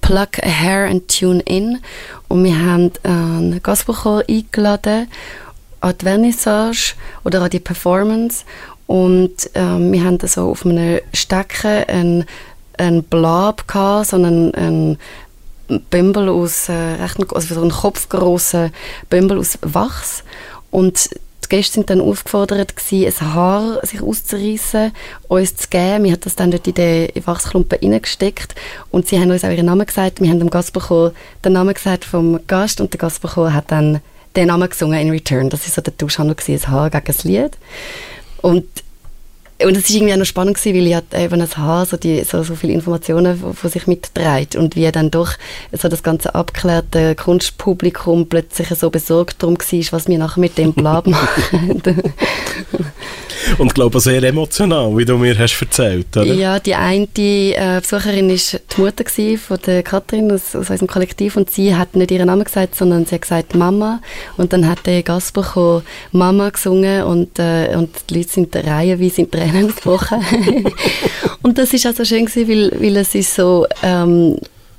[0.00, 1.78] Plug a Hair and Tune In
[2.28, 5.08] und wir haben einen Gospelchor eingeladen
[5.84, 6.94] an die Vernissage
[7.24, 8.44] oder an die Performance
[8.86, 12.24] und ähm, wir haben so auf einem Stecken einen,
[12.78, 14.98] einen Blob gehabt, so einen, einen
[15.90, 18.72] Bümbel aus, äh, recht, also so einen kopfgroßen
[19.10, 20.24] Bümbel aus Wachs
[20.70, 21.10] und
[21.44, 24.92] die Gäste sind dann aufgefordert gewesen, ein Haar sich auszureißen,
[25.28, 26.04] uns zu geben.
[26.04, 28.54] Wir haben das dann dort in den Wachsklumpen reingesteckt
[28.90, 30.22] und sie haben uns auch ihren Namen gesagt.
[30.22, 31.12] Wir haben dem Gastbecher
[31.44, 34.00] den Namen gesagt vom Gast und der Gastbecher hat dann
[34.36, 35.50] den Namen gesungen in Return.
[35.50, 37.58] Das ist so der Tauschhandel gewesen, ein Haar gegen ein Lied.
[38.42, 38.66] Und
[39.62, 41.96] und es war irgendwie auch noch spannend, gewesen, weil ich hatte eben ein Haar so,
[41.96, 45.34] die, so, so viele Informationen von sich mitträgt und wie dann doch
[45.70, 50.72] so das ganze abgeklärte Kunstpublikum plötzlich so besorgt darum war, was wir nachher mit dem
[50.72, 51.82] Blab machen.
[53.58, 56.32] Und glaube, sehr emotional, wie du mir hast erzählt, oder?
[56.32, 61.36] Ja, die eine äh, Besucherin war die Mutter von der Katrin aus, aus unserem Kollektiv
[61.36, 64.00] und sie hat nicht ihren Namen gesagt, sondern sie hat gesagt Mama
[64.36, 69.30] und dann hat der Gastbecher Mama gesungen und, äh, und die Leute sind reihenweise in
[69.30, 70.20] Tränen gebrochen.
[71.42, 73.66] und das ist also schön gewesen, weil, weil es ist so...
[73.82, 74.38] Ähm,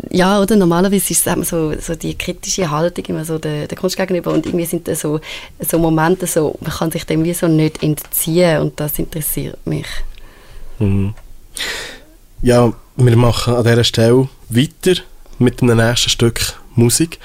[0.10, 3.98] ja, oder normalerweise ist es so, so die kritische Haltung immer so der, der Kunst
[3.98, 5.20] gegenüber und irgendwie sind das so,
[5.60, 9.88] so Momente so, man kann sich dem wie so nicht entziehen und das interessiert mich.
[10.80, 11.14] Mhm.
[12.42, 15.02] Ja, wir machen an dieser Stelle weiter
[15.40, 17.20] mit dem nächsten Stück Musik,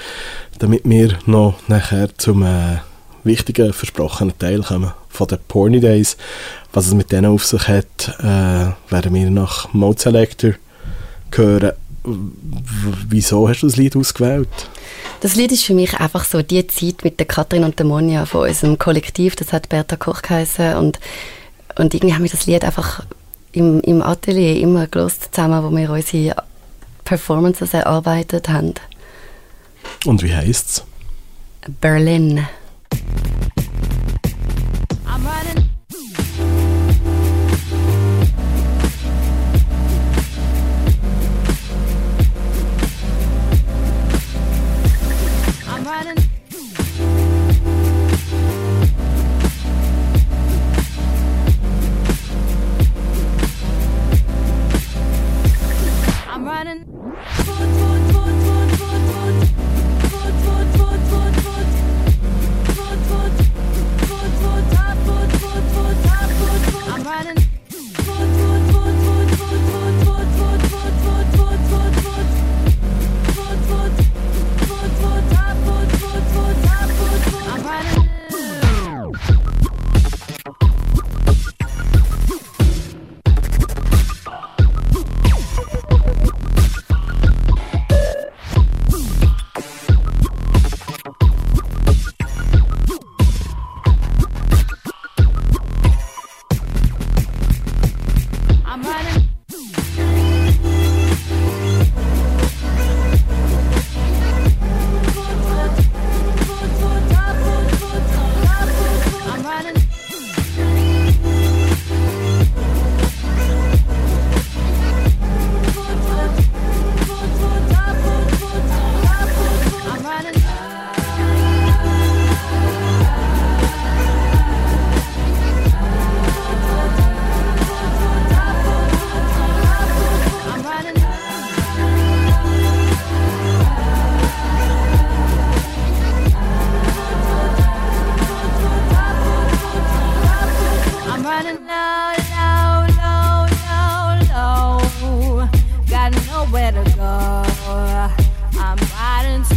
[0.59, 2.79] damit wir noch nachher zum äh,
[3.25, 6.17] wichtigen versprochenen Teil kommen von den Porny Days.
[6.73, 10.53] Was es mit denen auf sich hat, äh, werden wir nach Mode Selector
[11.35, 11.73] hören.
[12.05, 14.49] Wieso hast du das Lied ausgewählt?
[15.21, 18.25] Das Lied ist für mich einfach so die Zeit mit der Katrin und der Monja
[18.25, 20.99] von unserem Kollektiv, das hat Bertha Koch geheißen und,
[21.77, 23.05] und irgendwie haben wir das Lied einfach
[23.53, 26.37] im, im Atelier immer gelost zusammen, wo wir unsere
[27.05, 28.75] Performances erarbeitet haben.
[30.07, 30.85] Und wie heisst es?
[31.81, 32.47] Berlin.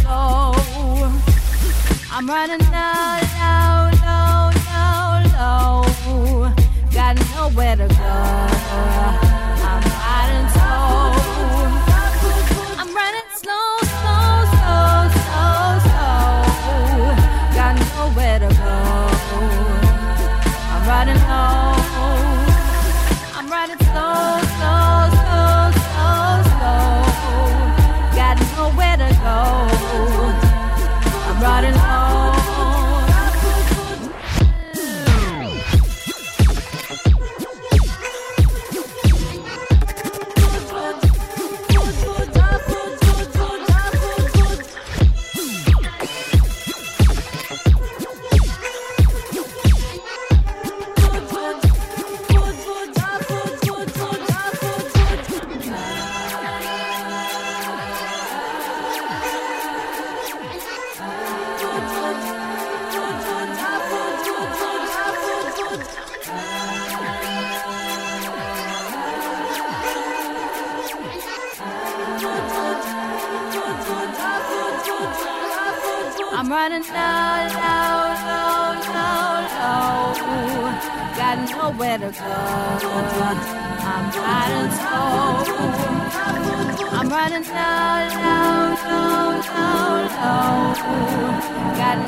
[0.00, 0.52] Slow.
[2.12, 4.50] I'm running low, low, low,
[5.36, 5.84] low.
[6.06, 6.52] low.
[6.92, 8.14] Got nowhere to go.
[9.68, 11.23] I'm riding slow.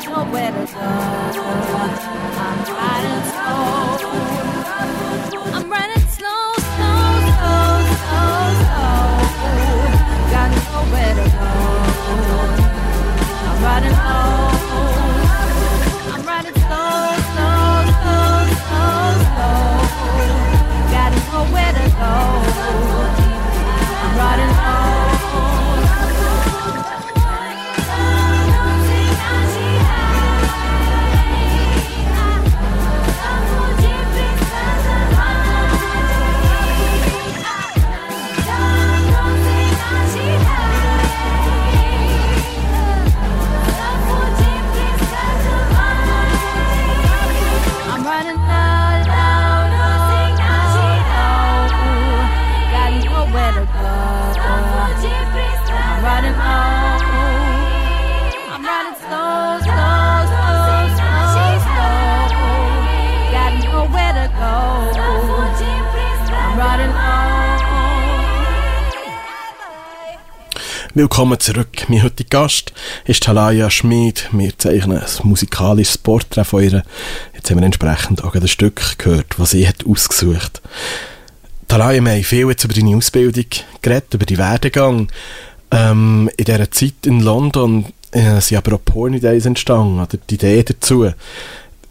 [0.05, 2.76] Nowhere to go.
[70.97, 71.87] Willkommen zurück.
[71.89, 72.73] Mein heutiger Gast
[73.05, 74.29] ist Talaya Schmid.
[74.31, 76.81] Wir zeichnen ein musikalisches Porträt von ihr.
[77.35, 80.59] Jetzt haben wir entsprechend auch ein Stück gehört, das sie hat ausgesucht
[81.67, 83.45] Talaya, wir haben viel jetzt über deine Ausbildung
[83.83, 85.11] geredet, über deinen Werdegang.
[85.69, 90.33] Ähm, in dieser Zeit in London äh, sind aber auch Porny Days entstanden, oder die
[90.33, 91.11] Idee dazu.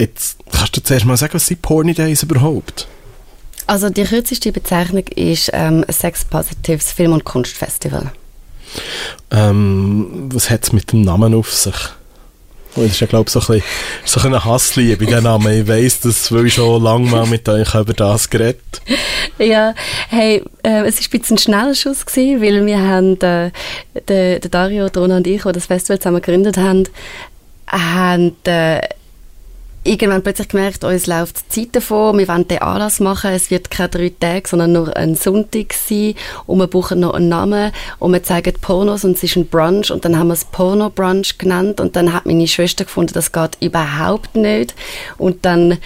[0.00, 2.88] Jetzt kannst du zuerst mal sagen, was sind Porny Days überhaupt?
[3.68, 8.11] Also die kürzeste Bezeichnung ist ähm, Sex Positives Film- und Kunstfestival.
[9.31, 11.74] Ähm, was hat es mit dem Namen auf sich?
[12.77, 13.62] Oh, Das ist ja, glaube ich, so ein, bisschen,
[14.05, 15.62] so ein Hassliebe diesem Namen.
[15.62, 18.83] Ich weiss das, weil ich schon lange mal mit euch über das geredet
[19.39, 19.74] Ja,
[20.09, 23.51] hey, äh, es war ein bisschen ein Schnellschuss, gewesen, weil wir haben, äh,
[24.09, 26.85] der, der Dario, Drona und ich, die das Festival zusammen gegründet haben,
[27.66, 28.81] haben äh,
[29.87, 33.70] irgendwann plötzlich gemerkt, uns läuft die Zeit davon, wir wollen den Anlass machen, es wird
[33.70, 36.14] keine drei Tage, sondern nur ein Sonntag sein
[36.47, 39.91] und wir brauchen noch einen Namen und wir zeigen Pornos und es ist ein Brunch
[39.91, 43.59] und dann haben wir es Porno-Brunch genannt und dann hat meine Schwester gefunden, das geht
[43.61, 44.74] überhaupt nicht
[45.18, 45.78] und dann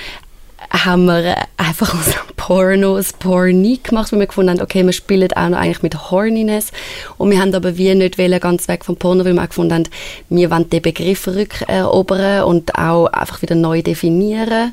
[0.70, 4.92] haben wir äh, einfach dem Porno ein Porny gemacht, weil wir gefunden haben, okay, wir
[4.92, 6.72] spielen auch noch eigentlich mit Horniness
[7.18, 9.74] und wir haben aber wie nicht wollen, ganz weg vom Porno, weil wir auch gefunden
[9.74, 9.88] haben,
[10.28, 14.72] wir wollen den Begriff rückerobern und auch einfach wieder neu definieren.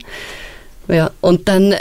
[0.87, 1.77] Ja, und dann äh,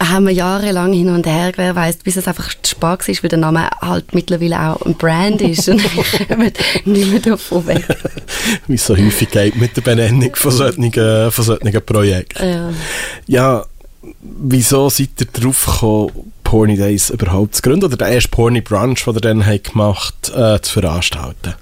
[0.00, 3.68] haben wir jahrelang hin und her gewährt, bis es einfach spät ist, weil der Name
[3.80, 6.52] halt mittlerweile auch ein Brand ist und wir kommen
[6.84, 7.84] nicht mehr davon weg.
[8.66, 12.48] Wie es so häufig geht mit der Benennung von solchen, von solchen Projekten.
[12.48, 12.70] Ja.
[13.26, 13.66] Ja,
[14.20, 17.84] wieso seid ihr drauf gekommen, Porny Days überhaupt zu gründen?
[17.84, 21.54] Oder den ersten Porny Brunch, den ihr dann habt gemacht äh, zu veranstalten?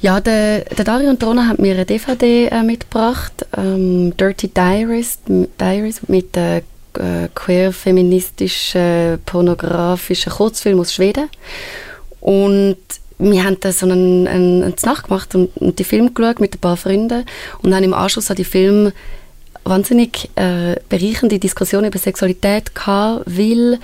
[0.00, 5.18] Ja, der, der Dario und Rona haben mir eine DVD äh, mitgebracht, ähm, Dirty Diaries,
[5.26, 6.62] Diaries mit äh,
[6.98, 11.28] äh, queer-feministischen, pornografischen Kurzfilm aus Schweden.
[12.20, 12.76] Und
[13.18, 16.54] wir haben da so einen, einen, eine Nacht gemacht und, und die Film geschaut mit
[16.54, 17.24] ein paar Freunden
[17.62, 18.92] und dann im Anschluss an die Film
[19.64, 23.78] wahnsinnig äh, bereichernde Diskussion über Sexualität gehabt, weil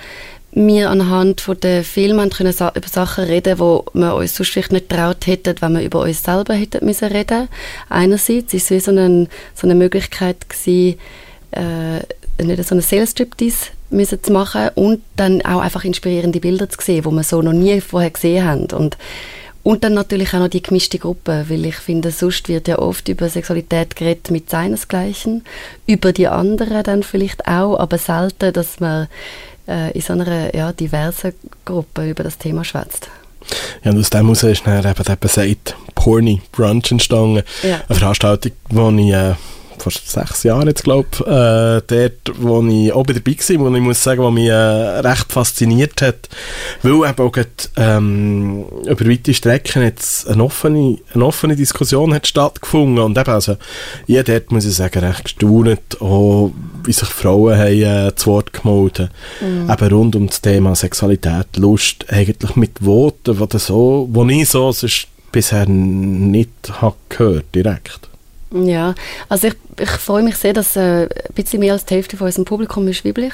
[0.51, 5.27] wir anhand der Filme können über Sachen reden, wo wir uns sonst vielleicht nicht traut
[5.27, 7.49] hätten, wenn wir über uns selber hätten müssen reden.
[7.89, 10.97] Einerseits ist es wie so, eine, so eine Möglichkeit gewesen,
[11.51, 11.99] äh,
[12.37, 17.05] nicht so einen Sales-Striptease müssen zu machen und dann auch einfach inspirierende Bilder zu sehen,
[17.05, 18.65] wo wir so noch nie vorher gesehen haben.
[18.71, 18.97] Und,
[19.63, 23.07] und dann natürlich auch noch die gemischte Gruppe, weil ich finde, sonst wird ja oft
[23.07, 25.43] über Sexualität geredet mit seinesgleichen,
[25.87, 29.07] über die anderen dann vielleicht auch, aber selten, dass man
[29.67, 31.33] äh, in so einer ja, diversen
[31.63, 33.09] Gruppe über das Thema schwätzt.
[33.83, 37.43] Ja, und aus dem heraus ist dann eben der besagt Porny Brunch entstanden.
[37.63, 37.81] Ja.
[37.87, 39.35] Eine Veranstaltung, die ich äh,
[39.91, 44.03] vor sechs Jahren jetzt glaube äh, dort, wo ich auch dabei war, wo ich muss
[44.03, 46.29] sagen, was mich äh, recht fasziniert hat,
[46.81, 52.27] weil eben auch gerade, ähm, über weite Strecken jetzt eine offene, eine offene Diskussion hat
[52.27, 53.03] stattgefunden.
[53.03, 53.57] Und eben, also,
[54.07, 56.51] ich dort, muss ich sagen, recht gestaunt, auch
[56.83, 59.09] wie sich Frauen haben, äh, zu Wort gemeldet
[59.41, 64.71] eben rund um das Thema Sexualität, Lust, eigentlich mit Worten, die so, wo ich so
[64.71, 66.49] sonst bisher nicht
[66.81, 68.09] habe gehört direkt.
[68.55, 68.95] Ja,
[69.27, 72.27] also ich, ich freue mich sehr, dass äh, ein bisschen mehr als die Hälfte von
[72.27, 73.33] unserem Publikum ist weiblich.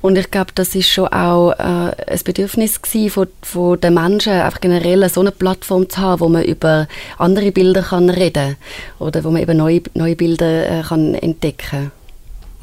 [0.00, 4.32] Und ich glaube, das ist schon auch äh, ein Bedürfnis gewesen von, von den Menschen,
[4.32, 6.86] einfach generell so eine Plattform zu haben, wo man über
[7.18, 8.56] andere Bilder kann reden
[9.00, 11.90] oder wo man eben neue, neue Bilder äh, kann entdecken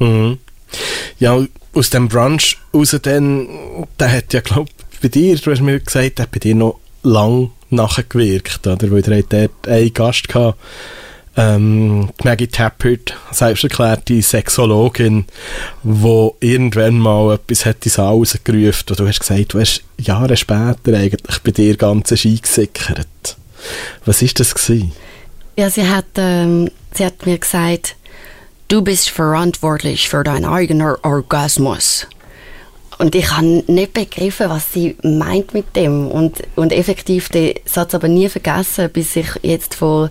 [0.00, 0.38] Mhm.
[1.18, 1.44] Ja,
[1.74, 3.48] aus dem Brunch raus dann,
[3.98, 4.70] der hat ja, glaube
[5.02, 8.90] bei dir, du hast mir gesagt, der hat bei dir noch lang nachgewirkt, oder?
[8.90, 10.58] Weil ihr dort einen Gast gehabt,
[11.38, 15.24] ähm, Maggie Tappert, selbst erklärte Sexologin,
[15.84, 20.36] wo irgendwann mal etwas hat ins Saal rausgerufen und du hast gesagt, du hast Jahre
[20.36, 23.36] später eigentlich bei dir ganz eingesickert.
[24.04, 24.92] Was ist das gewesen?
[25.56, 27.94] Ja, sie hat, ähm, sie hat mir gesagt,
[28.66, 32.08] du bist verantwortlich für deinen eigenen Orgasmus.
[32.98, 36.08] Und ich habe nicht begriffen, was sie meint mit dem.
[36.08, 40.10] Und, und effektiv den Satz aber nie vergessen, bis ich jetzt vor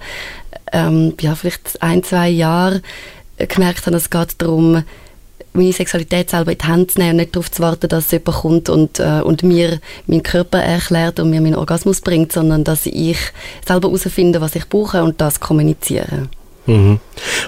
[0.74, 2.82] ähm, ja, vielleicht ein, zwei Jahren
[3.38, 4.84] äh, gemerkt habe, es geht darum,
[5.53, 8.38] meine Sexualität selber in die Hand zu nehmen und nicht darauf zu warten, dass jemand
[8.38, 12.86] kommt und, äh, und mir meinen Körper erklärt und mir meinen Orgasmus bringt, sondern dass
[12.86, 13.18] ich
[13.65, 16.30] selber herausfinde, was ich brauche und das kommuniziere.
[16.68, 16.99] Mhm.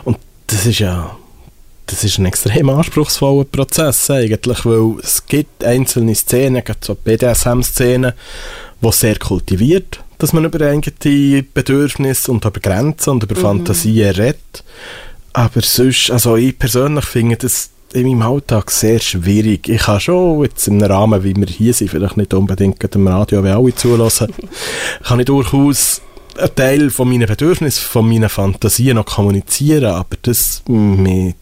[0.04, 0.18] Und
[0.48, 1.16] das ist ja
[1.90, 8.14] das ist ein extrem anspruchsvoller Prozess eigentlich, weil es gibt einzelne Szenen, gerade so BDSM-Szenen,
[8.80, 14.64] wo sehr kultiviert, dass man über eigene Bedürfnisse und über Grenzen und über Fantasien redet.
[15.34, 19.68] Aber sonst, also ich persönlich finde das in meinem Alltag sehr schwierig.
[19.68, 23.44] Ich kann schon jetzt im Rahmen, wie wir hier sind, vielleicht nicht unbedingt im Radio,
[23.44, 24.32] wie alle zulassen,
[25.04, 26.02] kann ich durchaus
[26.38, 31.36] einen Teil von meinen Bedürfnissen, von meinen Fantasien noch kommunizieren, aber das mit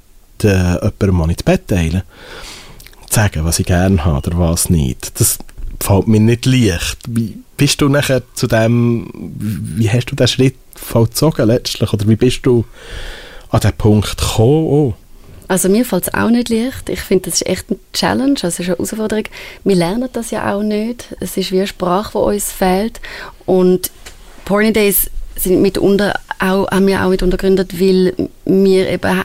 [0.44, 2.04] äh, jemandem mal ins Bett teilen,
[3.10, 5.40] sagen, was ich gerne habe oder was nicht, das
[5.88, 6.98] fällt mir nicht leicht.
[7.08, 12.18] Wie bist du nachher zu dem, wie hast du den Schritt vollzogen letztlich, oder wie
[12.18, 12.66] bist du
[13.50, 14.66] an den Punkt gekommen?
[14.66, 14.94] Oh.
[15.48, 16.90] Also mir fällt es auch nicht leicht.
[16.90, 19.24] Ich finde, das ist echt eine Challenge, also es ist eine Herausforderung.
[19.64, 21.16] Wir lernen das ja auch nicht.
[21.22, 23.00] Es ist wie eine Sprache, die uns fehlt.
[23.46, 23.90] Und
[24.44, 28.14] Porny Days sind mitunter auch, haben wir auch mit untergründet, weil
[28.44, 29.24] wir eben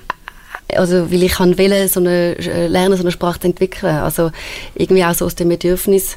[0.75, 3.97] also weil ich kann wählen, so eine, äh, lernen, so eine Sprache zu entwickeln.
[3.97, 4.31] Also
[4.75, 6.17] irgendwie auch so aus dem Bedürfnis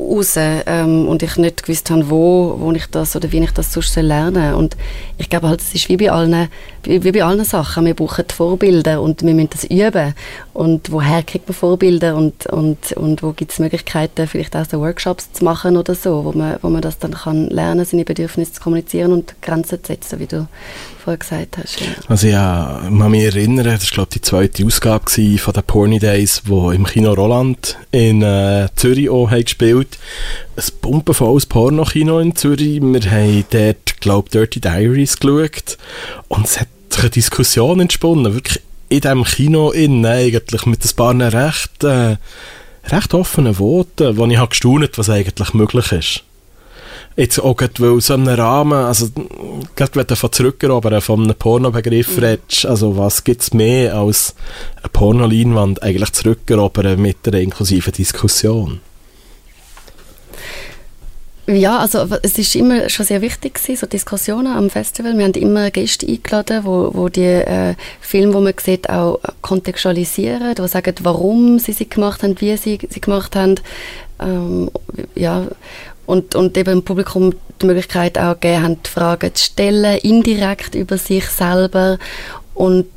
[0.00, 3.72] raus ähm, und ich nicht gewusst habe, wo, wo ich das oder wie ich das
[3.72, 4.76] sonst soll lernen Und
[5.18, 6.48] ich glaube halt, es ist wie bei allen,
[6.82, 10.14] wie, wie bei allen Sachen, wir brauchen Vorbilder und wir müssen das üben.
[10.52, 14.80] Und woher kriegt man Vorbilder und, und, und wo gibt es Möglichkeiten, vielleicht auch so
[14.80, 18.54] Workshops zu machen oder so, wo man, wo man das dann kann lernen, seine Bedürfnisse
[18.54, 20.46] zu kommunizieren und Grenzen zu setzen, wie du
[21.10, 21.80] vorher gesagt hast.
[21.80, 21.86] Ja.
[22.08, 26.42] Also ja, ich kann mich erinnern, das war die zweite Ausgabe von den Porny Days,
[26.46, 29.98] wo im Kino Roland in äh, Zürich auch haben gespielt.
[30.56, 32.80] Ein pumpenvolles Pornokino in Zürich.
[32.80, 35.78] Wir haben dort, glaube Dirty Diaries geschaut
[36.28, 41.14] und es hat eine Diskussion entsponnen, wirklich in diesem Kino innen eigentlich mit ein paar
[41.14, 42.16] recht, äh,
[42.88, 46.24] recht offenen Worten, wo ich habe gestaunt, was eigentlich möglich ist.
[47.16, 49.08] Jetzt auch gerade, weil so einem Rahmen, also
[49.76, 52.24] gerade wenn du von zurückerobern, von einem Pornobegriff Mhm.
[52.24, 54.34] redest, also was gibt es mehr als
[54.76, 58.80] eine Pornoleinwand eigentlich zurückerobern mit einer inklusiven Diskussion?
[61.46, 65.18] Ja, also es ist immer schon sehr wichtig gewesen, so Diskussionen am Festival.
[65.18, 70.54] Wir haben immer Gäste eingeladen, wo, wo die äh, Filme, die man sieht, auch kontextualisieren,
[70.54, 73.56] die sagen, warum sie sie gemacht haben, wie sie sie gemacht haben.
[74.20, 74.70] Ähm,
[75.16, 75.46] ja,
[76.10, 77.32] und, und eben dem Publikum
[77.62, 81.98] die Möglichkeit auch gegeben haben, Fragen zu stellen, indirekt über sich selber.
[82.52, 82.88] Und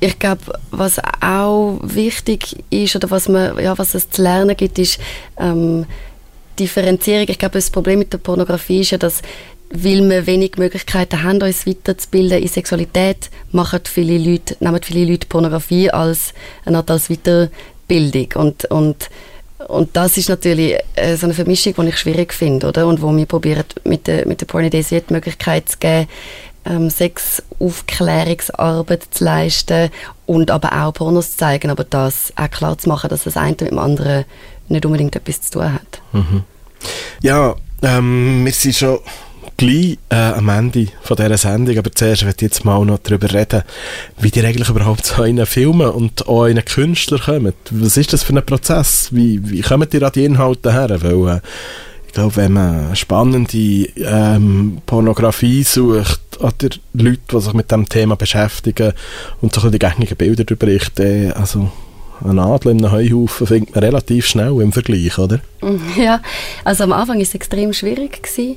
[0.00, 0.40] ich glaube,
[0.70, 4.98] was auch wichtig ist oder was, man, ja, was es zu lernen gibt, ist
[5.38, 5.84] ähm,
[6.58, 7.26] Differenzierung.
[7.28, 9.20] Ich glaube, das Problem mit der Pornografie ist ja, dass
[9.70, 15.26] weil wir wenig Möglichkeiten haben, uns weiterzubilden in Sexualität, machen viele Leute, nehmen viele Leute
[15.26, 16.32] Pornografie als
[16.64, 18.28] eine Art als Weiterbildung.
[18.36, 19.10] Und, und,
[19.68, 22.86] und das ist natürlich äh, so eine Vermischung, die ich schwierig finde, oder?
[22.86, 26.06] Und wo wir probieren, mit der, mit der Porn Idee die Möglichkeit zu geben,
[26.64, 29.90] ähm, Sexaufklärungsarbeit zu leisten
[30.26, 33.50] und aber auch Pornos zu zeigen, aber das auch klar zu machen, dass das eine
[33.50, 34.24] mit dem anderen
[34.68, 36.00] nicht unbedingt etwas zu tun hat.
[37.20, 38.98] Ja, ähm, wir sind schon
[39.56, 43.32] gleich äh, am Ende von dieser Sendung, aber zuerst möchte ich jetzt mal noch darüber
[43.32, 43.62] reden,
[44.18, 47.52] wie die eigentlich überhaupt zu einen Filmen und einen Künstler kommen.
[47.70, 49.08] Was ist das für ein Prozess?
[49.12, 50.96] Wie, wie kommen die an die Inhalte her?
[51.02, 51.40] Weil, äh,
[52.06, 53.58] ich glaube, wenn man spannende
[53.96, 58.92] ähm, Pornografie sucht oder Leute, die sich mit dem Thema beschäftigen
[59.40, 61.72] und so die gängigen Bilder darüber berichten, also
[62.24, 65.40] einen Adler in einem Heuhaufen findet man relativ schnell im Vergleich, oder?
[65.96, 66.20] Ja,
[66.64, 68.22] also am Anfang war es extrem schwierig.
[68.22, 68.56] Gewesen.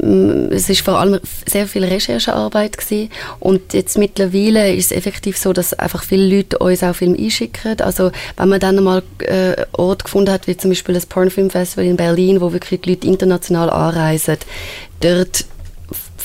[0.00, 3.10] Mm, Es ist vor allem sehr viel Recherchearbeit gewesen.
[3.40, 7.80] und jetzt mittlerweile ist es effektiv so, dass einfach viele Leute uns auch Filme einschicken.
[7.80, 11.96] Also wenn man dann mal äh, Ort gefunden hat, wie zum Beispiel das Pornfilmfestival in
[11.96, 14.36] Berlin, wo wirklich die Leute international anreisen,
[15.00, 15.44] dort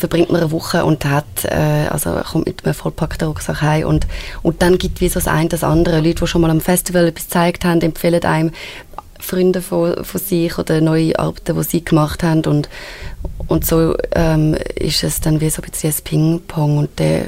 [0.04, 4.06] verbringt man eine Woche und hat, äh, also kommt mit einem vollpackten Rucksack heim und,
[4.42, 6.02] und dann gibt wie so das eine das andere.
[6.02, 8.52] Leute, die schon mal am Festival etwas gezeigt haben, empfehlen einem
[9.18, 12.68] Freunde von, von sich oder neue Arbeiten, die sie gemacht haben und,
[13.48, 17.28] und so ähm, ist es dann wie so ein bisschen ein Ping-Pong und der,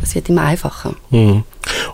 [0.00, 0.94] es wird immer einfacher.
[1.10, 1.42] Mhm.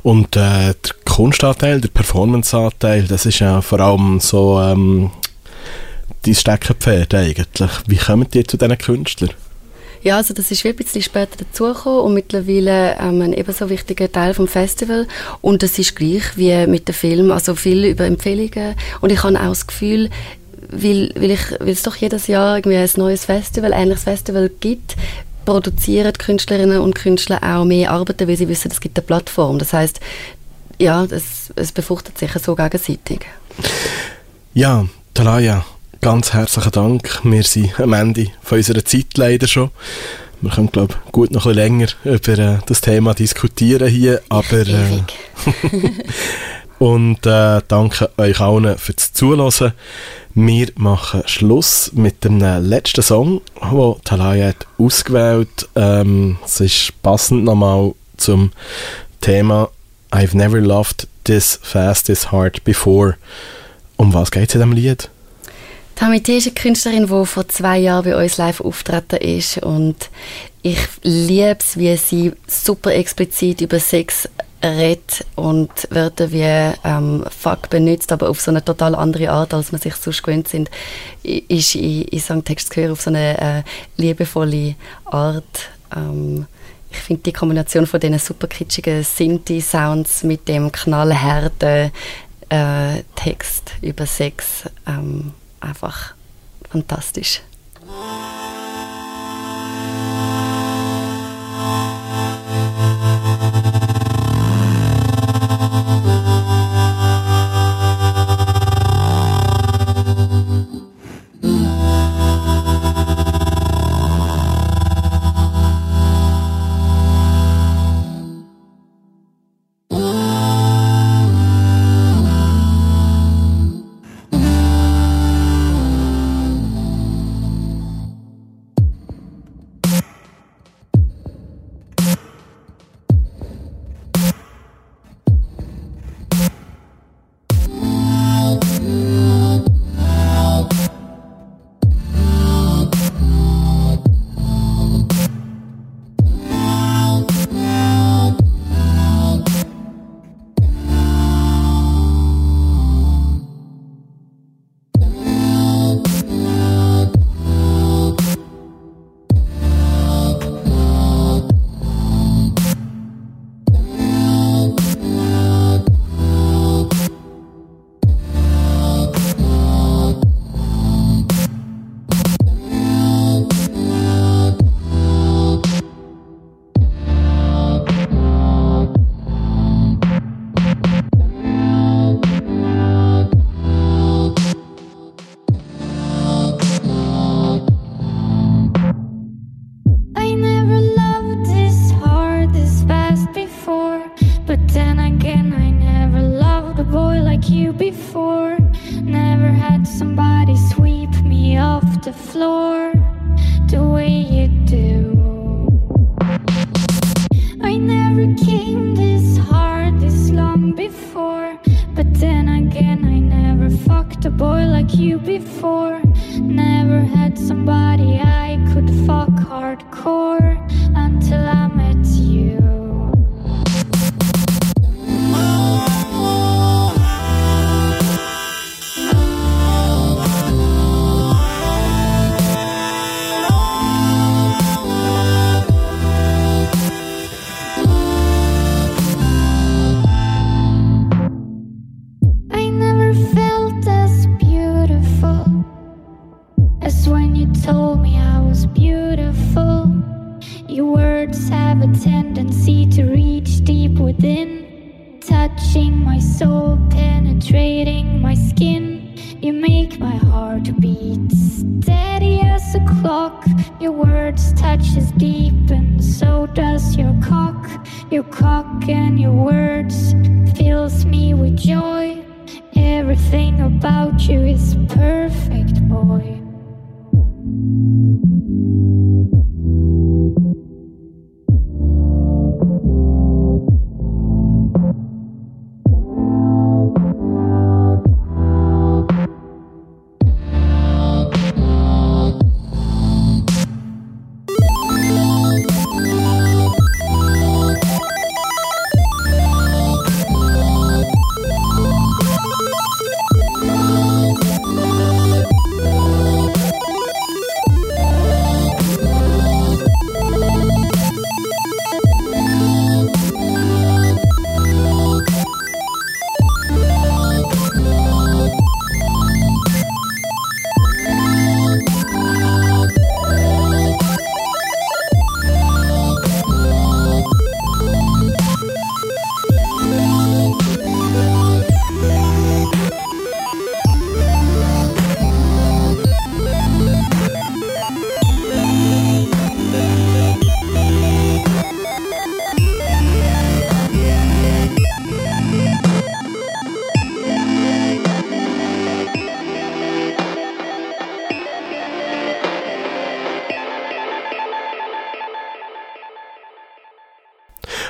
[0.02, 5.10] Und äh, der Kunstanteil, der Performanceanteil, das ist ja vor allem so ähm,
[6.26, 7.70] dein Steckenpferd eigentlich.
[7.86, 9.30] Wie kommen die zu diesen Künstlern?
[10.08, 14.32] Ja, also das ist ein bisschen später dazugekommen und mittlerweile ähm, ein ebenso wichtiger Teil
[14.32, 15.06] vom Festival
[15.42, 19.38] und es ist gleich wie mit dem Film, also viel über Empfehlungen und ich habe
[19.38, 20.08] auch das Gefühl,
[20.70, 24.50] weil, weil, ich, weil es doch jedes Jahr irgendwie ein neues Festival, ein ähnliches Festival
[24.60, 24.96] gibt,
[25.44, 29.58] produzieren die Künstlerinnen und Künstler auch mehr Arbeiten, weil sie wissen, es gibt eine Plattform.
[29.58, 30.00] Das heißt,
[30.78, 33.26] ja, es, es befruchtet sich so gegenseitig.
[34.54, 35.66] Ja, Talaya,
[36.00, 37.20] ganz herzlichen Dank.
[37.24, 39.70] Wir sind am Ende von unserer Zeit leider schon.
[40.40, 44.22] Wir können, glaube ich, gut noch ein bisschen länger über äh, das Thema diskutieren hier,
[44.28, 44.66] aber...
[44.66, 45.02] Äh.
[46.78, 49.72] Und äh, danke euch allen fürs Zuhören.
[50.34, 55.68] Wir machen Schluss mit dem letzten Song, den Talaya hat ausgewählt.
[55.74, 58.52] Ähm, es ist passend nochmal zum
[59.20, 59.70] Thema
[60.12, 63.16] I've never loved this fast, this hard before.
[63.96, 65.10] Um was geht es in diesem Lied?
[65.98, 69.96] Tamite ist eine Künstlerin, die vor zwei Jahren bei uns live auftreten ist und
[70.62, 74.28] ich liebe es, wie sie super explizit über Sex
[74.62, 76.44] redet und Wörter wie
[76.84, 80.46] ähm, Fuck benutzt, aber auf so eine total andere Art, als man sich sonst gewöhnt
[80.46, 80.70] sind,
[81.24, 83.62] ist in, in Songtext hören, auf so eine äh,
[83.96, 85.68] liebevolle Art.
[85.96, 86.46] Ähm,
[86.92, 91.90] ich finde die Kombination von diesen super kitschigen Sinti-Sounds mit dem knallharten
[92.50, 96.14] äh, Text über Sex ähm, einfach
[96.70, 97.42] fantastisch.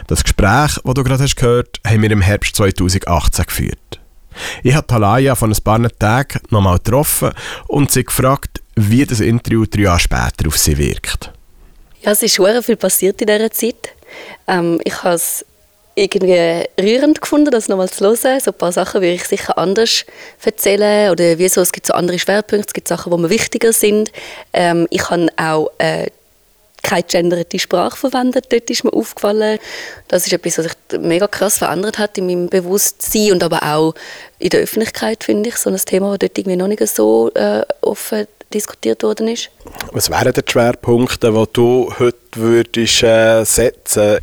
[0.07, 4.01] Das Gespräch, das du gerade hast gehört, haben wir im Herbst 2018 geführt.
[4.63, 7.33] Ich habe Talaya von ein paar Tagen nochmal getroffen
[7.67, 11.33] und sie gefragt, wie das Interview drei Jahre später auf sie wirkt.
[12.03, 13.95] Ja, es ist sehr viel passiert in dieser Zeit.
[14.47, 15.45] Ähm, ich habe es
[15.97, 18.41] irgendwie rührend gefunden, das nochmal zu hören.
[18.41, 20.05] So ein paar Sachen würde ich sicher anders
[20.45, 21.11] erzählen.
[21.11, 24.13] Oder wieso, es gibt so andere Schwerpunkte, es gibt Sachen, die mir wichtiger sind.
[24.53, 26.07] Ähm, ich habe auch äh,
[26.83, 28.47] keine genderte Sprache verwendet.
[28.51, 29.59] Dort ist mir aufgefallen.
[30.09, 33.95] Das ist etwas, was sich mega krass verändert hat in meinem Bewusstsein und aber auch
[34.39, 35.57] in der Öffentlichkeit, finde ich.
[35.57, 39.51] So ein Thema, das dort irgendwie noch nicht so äh, offen diskutiert worden ist.
[39.93, 44.19] Was wären die Schwerpunkte, die du heute würdest, äh, setzen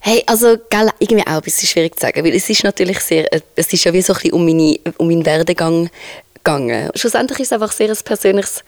[0.00, 3.32] Hey, also gell, irgendwie auch ein bisschen schwierig zu sagen, weil es ist natürlich sehr,
[3.32, 5.90] äh, es ist ja wie so ein bisschen um, meine, um meinen Werdegang
[6.34, 6.90] gegangen.
[6.94, 8.62] Schlussendlich ist es einfach sehr ein persönliches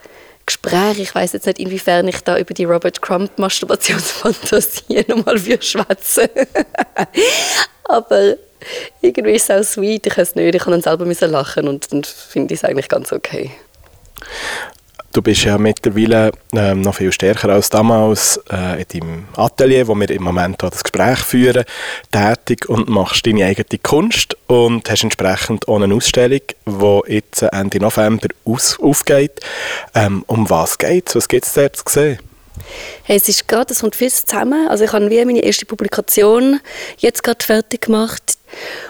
[0.49, 0.99] Gespräch.
[0.99, 6.27] Ich weiß jetzt nicht, inwiefern ich da über die Robert Crump Masturbationsfantasie nochmal schwätzen.
[7.83, 8.35] Aber
[9.01, 10.07] irgendwie ist es auch sweet.
[10.07, 13.13] Ich weiß nicht, ich kann dann selber lachen und dann finde ich es eigentlich ganz
[13.13, 13.51] okay.
[15.11, 19.95] Du bist ja mittlerweile ähm, noch viel stärker als damals äh, in deinem Atelier, wo
[19.95, 21.65] wir im Moment auch das Gespräch führen,
[22.11, 27.79] tätig und machst deine eigene Kunst und hast entsprechend auch eine Ausstellung, die jetzt Ende
[27.79, 29.39] November aus, aufgeht.
[29.95, 31.15] Ähm, um was geht es?
[31.15, 32.19] Was gibt es dort zu sehen?
[33.03, 34.67] Hey, es ist gerade, es kommt vieles zusammen.
[34.67, 36.59] Also ich habe wie meine erste Publikation
[36.97, 38.38] jetzt gerade fertig gemacht.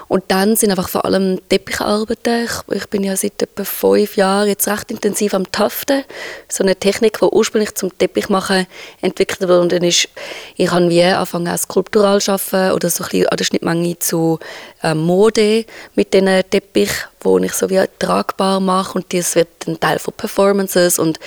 [0.07, 2.45] Und dann sind einfach vor allem Teppicharbeiten.
[2.45, 6.03] Ich, ich bin ja seit etwa fünf Jahren jetzt recht intensiv am Taften.
[6.47, 8.67] So eine Technik, die ursprünglich zum Teppich machen
[9.01, 9.77] entwickelt wurde.
[9.85, 10.09] ist,
[10.55, 13.99] ich habe wie angefangen auch skulptural zu arbeiten oder so ein bisschen an der Schnittmenge
[13.99, 14.39] zu
[14.83, 16.91] äh, Mode mit diesen Teppich,
[17.21, 21.19] wo ich so wie tragbar mache und das wird ein Teil von Performances und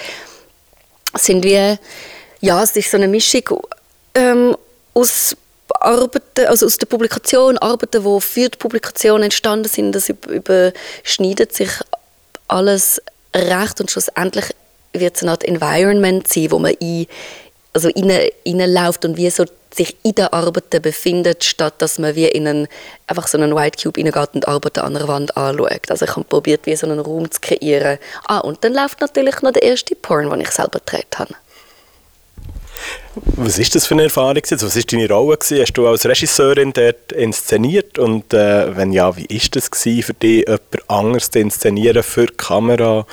[1.15, 1.77] sind wie
[2.41, 3.61] ja, es ist so eine Mischung
[4.15, 4.57] ähm,
[4.95, 5.37] aus
[5.83, 11.55] Arbeiten, also aus der Publikation, Arbeiten, die für die Publikation entstanden sind, das über- überschneidet
[11.55, 11.71] sich
[12.49, 13.03] alles
[13.35, 14.47] recht und schlussendlich
[14.93, 17.07] wird es eine Art Environment sein, wo man in,
[17.73, 22.27] also rein, reinläuft und wie so sich in den Arbeiten befindet, statt dass man wie
[22.27, 22.69] in einen,
[23.07, 25.91] einfach so einen White Cube reingeht und Arbeiten an einer Wand anschaut.
[25.91, 27.99] Also ich habe probiert, wie so einen Raum zu kreieren.
[28.27, 31.35] Ah, und dann läuft natürlich noch der erste Porn, den ich selber gedreht habe.
[33.37, 34.43] Was ist das für eine Erfahrung?
[34.51, 35.37] Also, Was war deine Rolle?
[35.37, 35.61] Gewesen?
[35.63, 37.99] Hast du als Regisseurin dort inszeniert?
[37.99, 42.27] Und äh, wenn ja, wie war das gewesen für dich, jemand anderes zu inszenieren für
[42.27, 43.07] die Kamera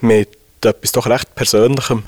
[0.00, 0.28] mit
[0.64, 2.04] etwas doch recht Persönlichem?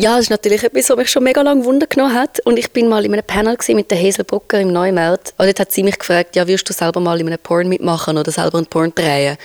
[0.00, 2.38] Ja, das ist natürlich etwas, was mich schon mega lange Wunder genommen hat.
[2.46, 5.34] Und ich bin mal in einem Panel mit der Hazel Brucker im Neumärz.
[5.36, 8.16] Und dort hat sie mich gefragt, ja, würdest du selber mal in einem Porn mitmachen
[8.16, 9.36] oder selber einen Porn drehen?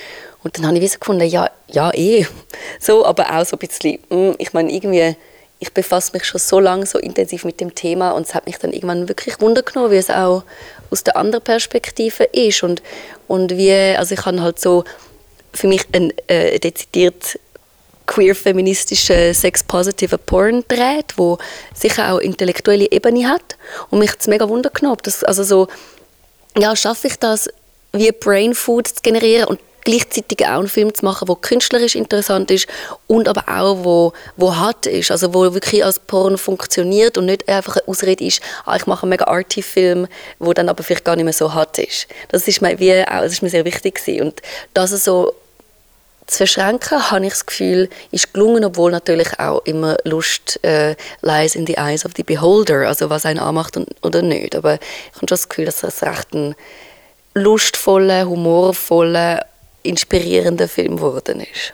[0.43, 2.27] Und dann habe ich so gefunden, ja, ja, eh.
[2.79, 5.15] So, aber auch so ein bisschen, mm, ich meine, irgendwie,
[5.63, 8.57] ich befasse mich schon so lange so intensiv mit dem Thema und es hat mich
[8.57, 10.43] dann irgendwann wirklich Wunder genommen, wie es auch
[10.89, 12.63] aus der anderen Perspektive ist.
[12.63, 12.83] Und,
[13.29, 14.83] und wie, also ich habe halt so
[15.53, 17.39] für mich ein äh, dezidiert
[18.07, 21.37] queer-feministischen sex-positiven Porn dreht, wo
[21.73, 23.55] sicher auch intellektuelle Ebene hat.
[23.89, 24.95] Und mich hat mega Wunder genommen.
[24.95, 25.67] ob Das, also so,
[26.57, 27.49] ja, schaffe ich das,
[27.93, 32.51] wie Brain Food zu generieren und gleichzeitig auch einen Film zu machen, der künstlerisch interessant
[32.51, 32.67] ist
[33.07, 37.47] und aber auch, wo, wo hart ist, also wo wirklich als Porn funktioniert und nicht
[37.47, 40.07] einfach eine Ausrede ist, ah, ich mache einen mega arty Film,
[40.39, 42.07] wo dann aber vielleicht gar nicht mehr so hart ist.
[42.29, 44.21] Das ist mir, wie, auch, das ist mir sehr wichtig gewesen.
[44.21, 44.41] und
[44.73, 45.33] das so
[46.27, 51.55] zu verschränken, habe ich das Gefühl, ist gelungen, obwohl natürlich auch immer Lust äh, lies
[51.55, 54.55] in the eyes of the beholder, also was einen anmacht und, oder nicht.
[54.55, 56.55] Aber ich habe schon das Gefühl, dass das recht ein
[57.33, 59.45] lustvoller, humorvoller,
[59.83, 61.73] inspirierender Film geworden ist.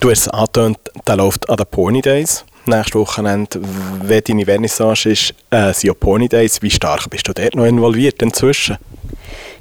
[0.00, 2.44] Du hast es angetönt, der läuft an den Pony Days.
[2.66, 3.60] Nächstes Wochenende,
[4.02, 6.62] wenn deine Vernissage ist, äh, sind ja Pony Days.
[6.62, 8.78] Wie stark bist du dort noch involviert inzwischen?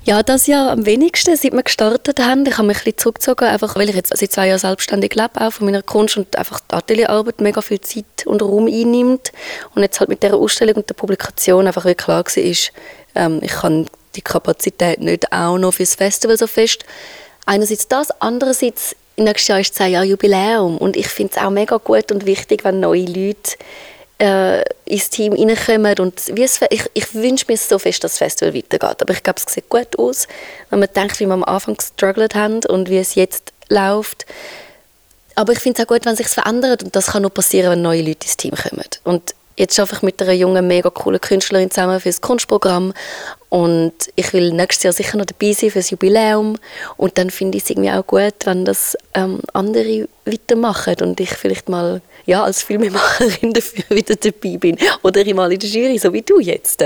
[0.05, 2.45] Ja, das Jahr am wenigsten, seit wir gestartet haben.
[2.45, 5.39] Ich habe mich ein bisschen zurückgezogen, einfach weil ich jetzt seit zwei Jahren selbstständig lebe,
[5.39, 9.31] auch von meiner Kunst und einfach die Atelierarbeit mega viel Zeit und Raum einnimmt.
[9.75, 12.73] Und jetzt halt mit dieser Ausstellung und der Publikation einfach wirklich klar war, ist,
[13.15, 16.83] ähm, ich kann die Kapazität nicht auch noch fürs Festival so fest.
[17.45, 21.77] Einerseits das, andererseits nächstes Jahr ist zehn Jahre Jubiläum und ich finde es auch mega
[21.77, 23.57] gut und wichtig, wenn neue Leute
[24.19, 28.17] äh, ins Team reinkommen und wie es, ich, ich wünsche mir so fest, dass das
[28.19, 30.27] Festival weitergeht, aber ich glaube, es sieht gut aus,
[30.69, 34.25] wenn man denkt, wie wir am Anfang gestruggelt haben und wie es jetzt läuft.
[35.35, 37.81] Aber ich finde es auch gut, wenn sich verändert und das kann nur passieren, wenn
[37.81, 38.85] neue Leute ins Team kommen.
[39.03, 42.93] Und jetzt arbeite ich mit einer jungen, mega coolen Künstlerin zusammen für das Kunstprogramm
[43.53, 46.57] und ich will nächstes Jahr sicher noch dabei sein für das Jubiläum
[46.97, 51.35] und dann finde ich es irgendwie auch gut, wenn das ähm, andere weitermachen und ich
[51.35, 55.99] vielleicht mal ja, als Filmemacherin dafür wieder dabei bin oder ich mal in der Jury,
[55.99, 56.81] so wie du jetzt.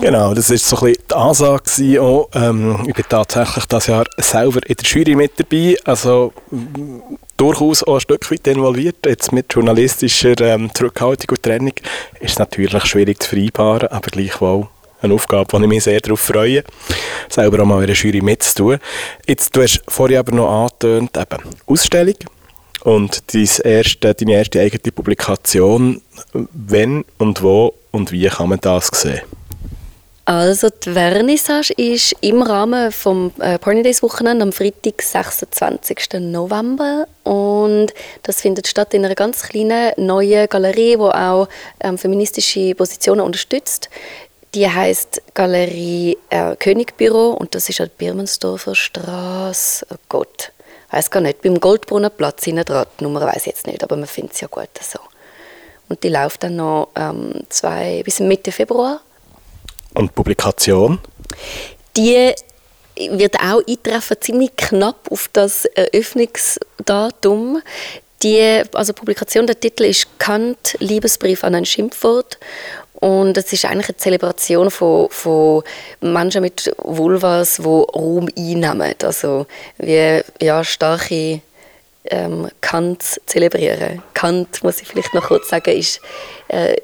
[0.00, 2.28] Genau, das war so ein bisschen die Ansage.
[2.34, 6.32] Ähm, ich bin tatsächlich das Jahr selber in der Jury mit dabei, also
[7.36, 8.96] durchaus auch ein Stück weit involviert.
[9.04, 11.74] Jetzt mit journalistischer ähm, Zurückhaltung und Trennung
[12.20, 14.68] ist es natürlich schwierig zu vereinbaren, aber gleichwohl
[15.02, 16.62] eine Aufgabe, wo ich mich sehr darauf freue,
[17.28, 18.78] selber auch mal in der Jury mitzutun.
[19.26, 22.16] Jetzt, du hast vorhin aber noch angetönt, eben Ausstellung
[22.82, 26.00] und dein erste, deine erste eigene Publikation.
[26.52, 29.20] Wenn und wo und wie kann man das sehen?
[30.24, 36.20] Also die Vernissage ist im Rahmen vom äh, Porny Days Wochenende am Freitag, 26.
[36.20, 37.88] November und
[38.22, 41.48] das findet statt in einer ganz kleinen neuen Galerie, wo auch
[41.80, 43.88] ähm, feministische Positionen unterstützt.
[44.54, 49.86] Die heißt Galerie äh, Königbüro und das ist an der Birmensdorfer Straße.
[49.90, 50.52] Oh Gott,
[50.90, 51.42] weiß gar nicht.
[51.42, 52.86] Beim Goldbrunnenplatz hinten dran.
[52.98, 54.98] Die Nummer weiß ich jetzt nicht, aber man findet es ja gut so.
[55.88, 59.00] Und die läuft dann noch ähm, zwei, bis Mitte Februar.
[59.94, 60.98] Und Publikation?
[61.96, 62.32] Die
[62.96, 67.62] wird auch eintreffen, ziemlich knapp auf das Eröffnungsdatum.
[68.22, 72.38] Die also Publikation, der Titel ist Kant, Liebesbrief an ein Schimpfwort.
[72.94, 75.62] Und es ist eigentlich eine Zelebration von, von
[76.02, 78.94] Menschen mit Vulvas, die Raum einnehmen.
[79.02, 79.46] Also
[79.78, 81.40] wie ja, starke
[82.04, 84.02] ähm, Kant zelebrieren.
[84.12, 86.00] Kant, muss ich vielleicht noch kurz sagen, ist
[86.48, 86.76] äh,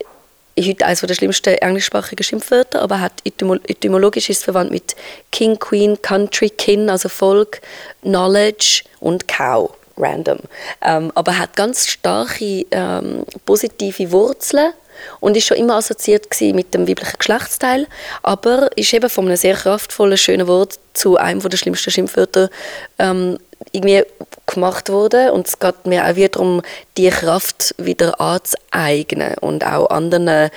[0.59, 4.97] heute eines der schlimmsten englischsprachigen Schimpfwörter, aber hat etymo etymologisch ist es verwandt mit
[5.31, 7.61] King, Queen, Country, Kin, also Volk,
[8.03, 10.39] Knowledge und Cow, random.
[10.83, 14.73] Ähm, aber hat ganz starke ähm, positive Wurzeln
[15.21, 17.87] und ist schon immer assoziiert mit dem weiblichen Geschlechtsteil,
[18.23, 22.51] aber ist eben von einem sehr kraftvollen, schönen Wort zu einem der schlimmsten Schimpfwörter
[22.99, 23.39] ähm,
[23.73, 24.03] irgendwie
[24.47, 26.63] gemacht worden und es geht mir auch wieder darum,
[26.97, 30.51] die Kraft wieder anzueignen und auch anderen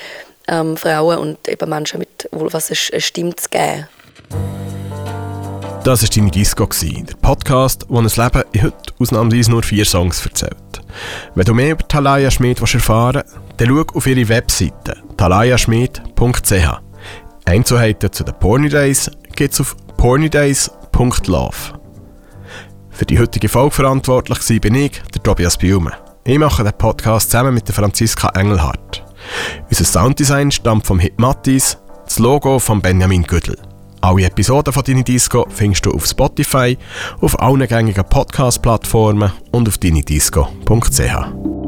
[0.47, 3.87] ähm, Frauen und eben Menschen mit Vulvas eine Stimme zu geben.
[5.83, 10.23] Das war deine Disco, der Podcast, wo ein Leben in heute ausnahmsweise nur vier Songs
[10.25, 10.81] erzählt.
[11.35, 16.79] Wenn du mehr über Talaya Schmid erfahren willst, dann schau auf ihre Webseite talayaschmid.ch.
[17.45, 21.55] Einzelheiten zu den Porny Days gibt es auf pornydays.love.
[22.89, 25.93] Für die heutige Folge verantwortlich war bin ich, der Tobias Biume.
[26.25, 29.05] Ich mache den Podcast zusammen mit der Franziska Engelhardt.
[29.69, 33.57] Unser Sounddesign stammt vom Hit Mattis, das Logo von Benjamin Güdel.
[34.01, 36.77] Alle Episoden von Dini Disco findest du auf Spotify,
[37.19, 41.58] auf allen gängigen Podcast-Plattformen und auf dinidisco.ch.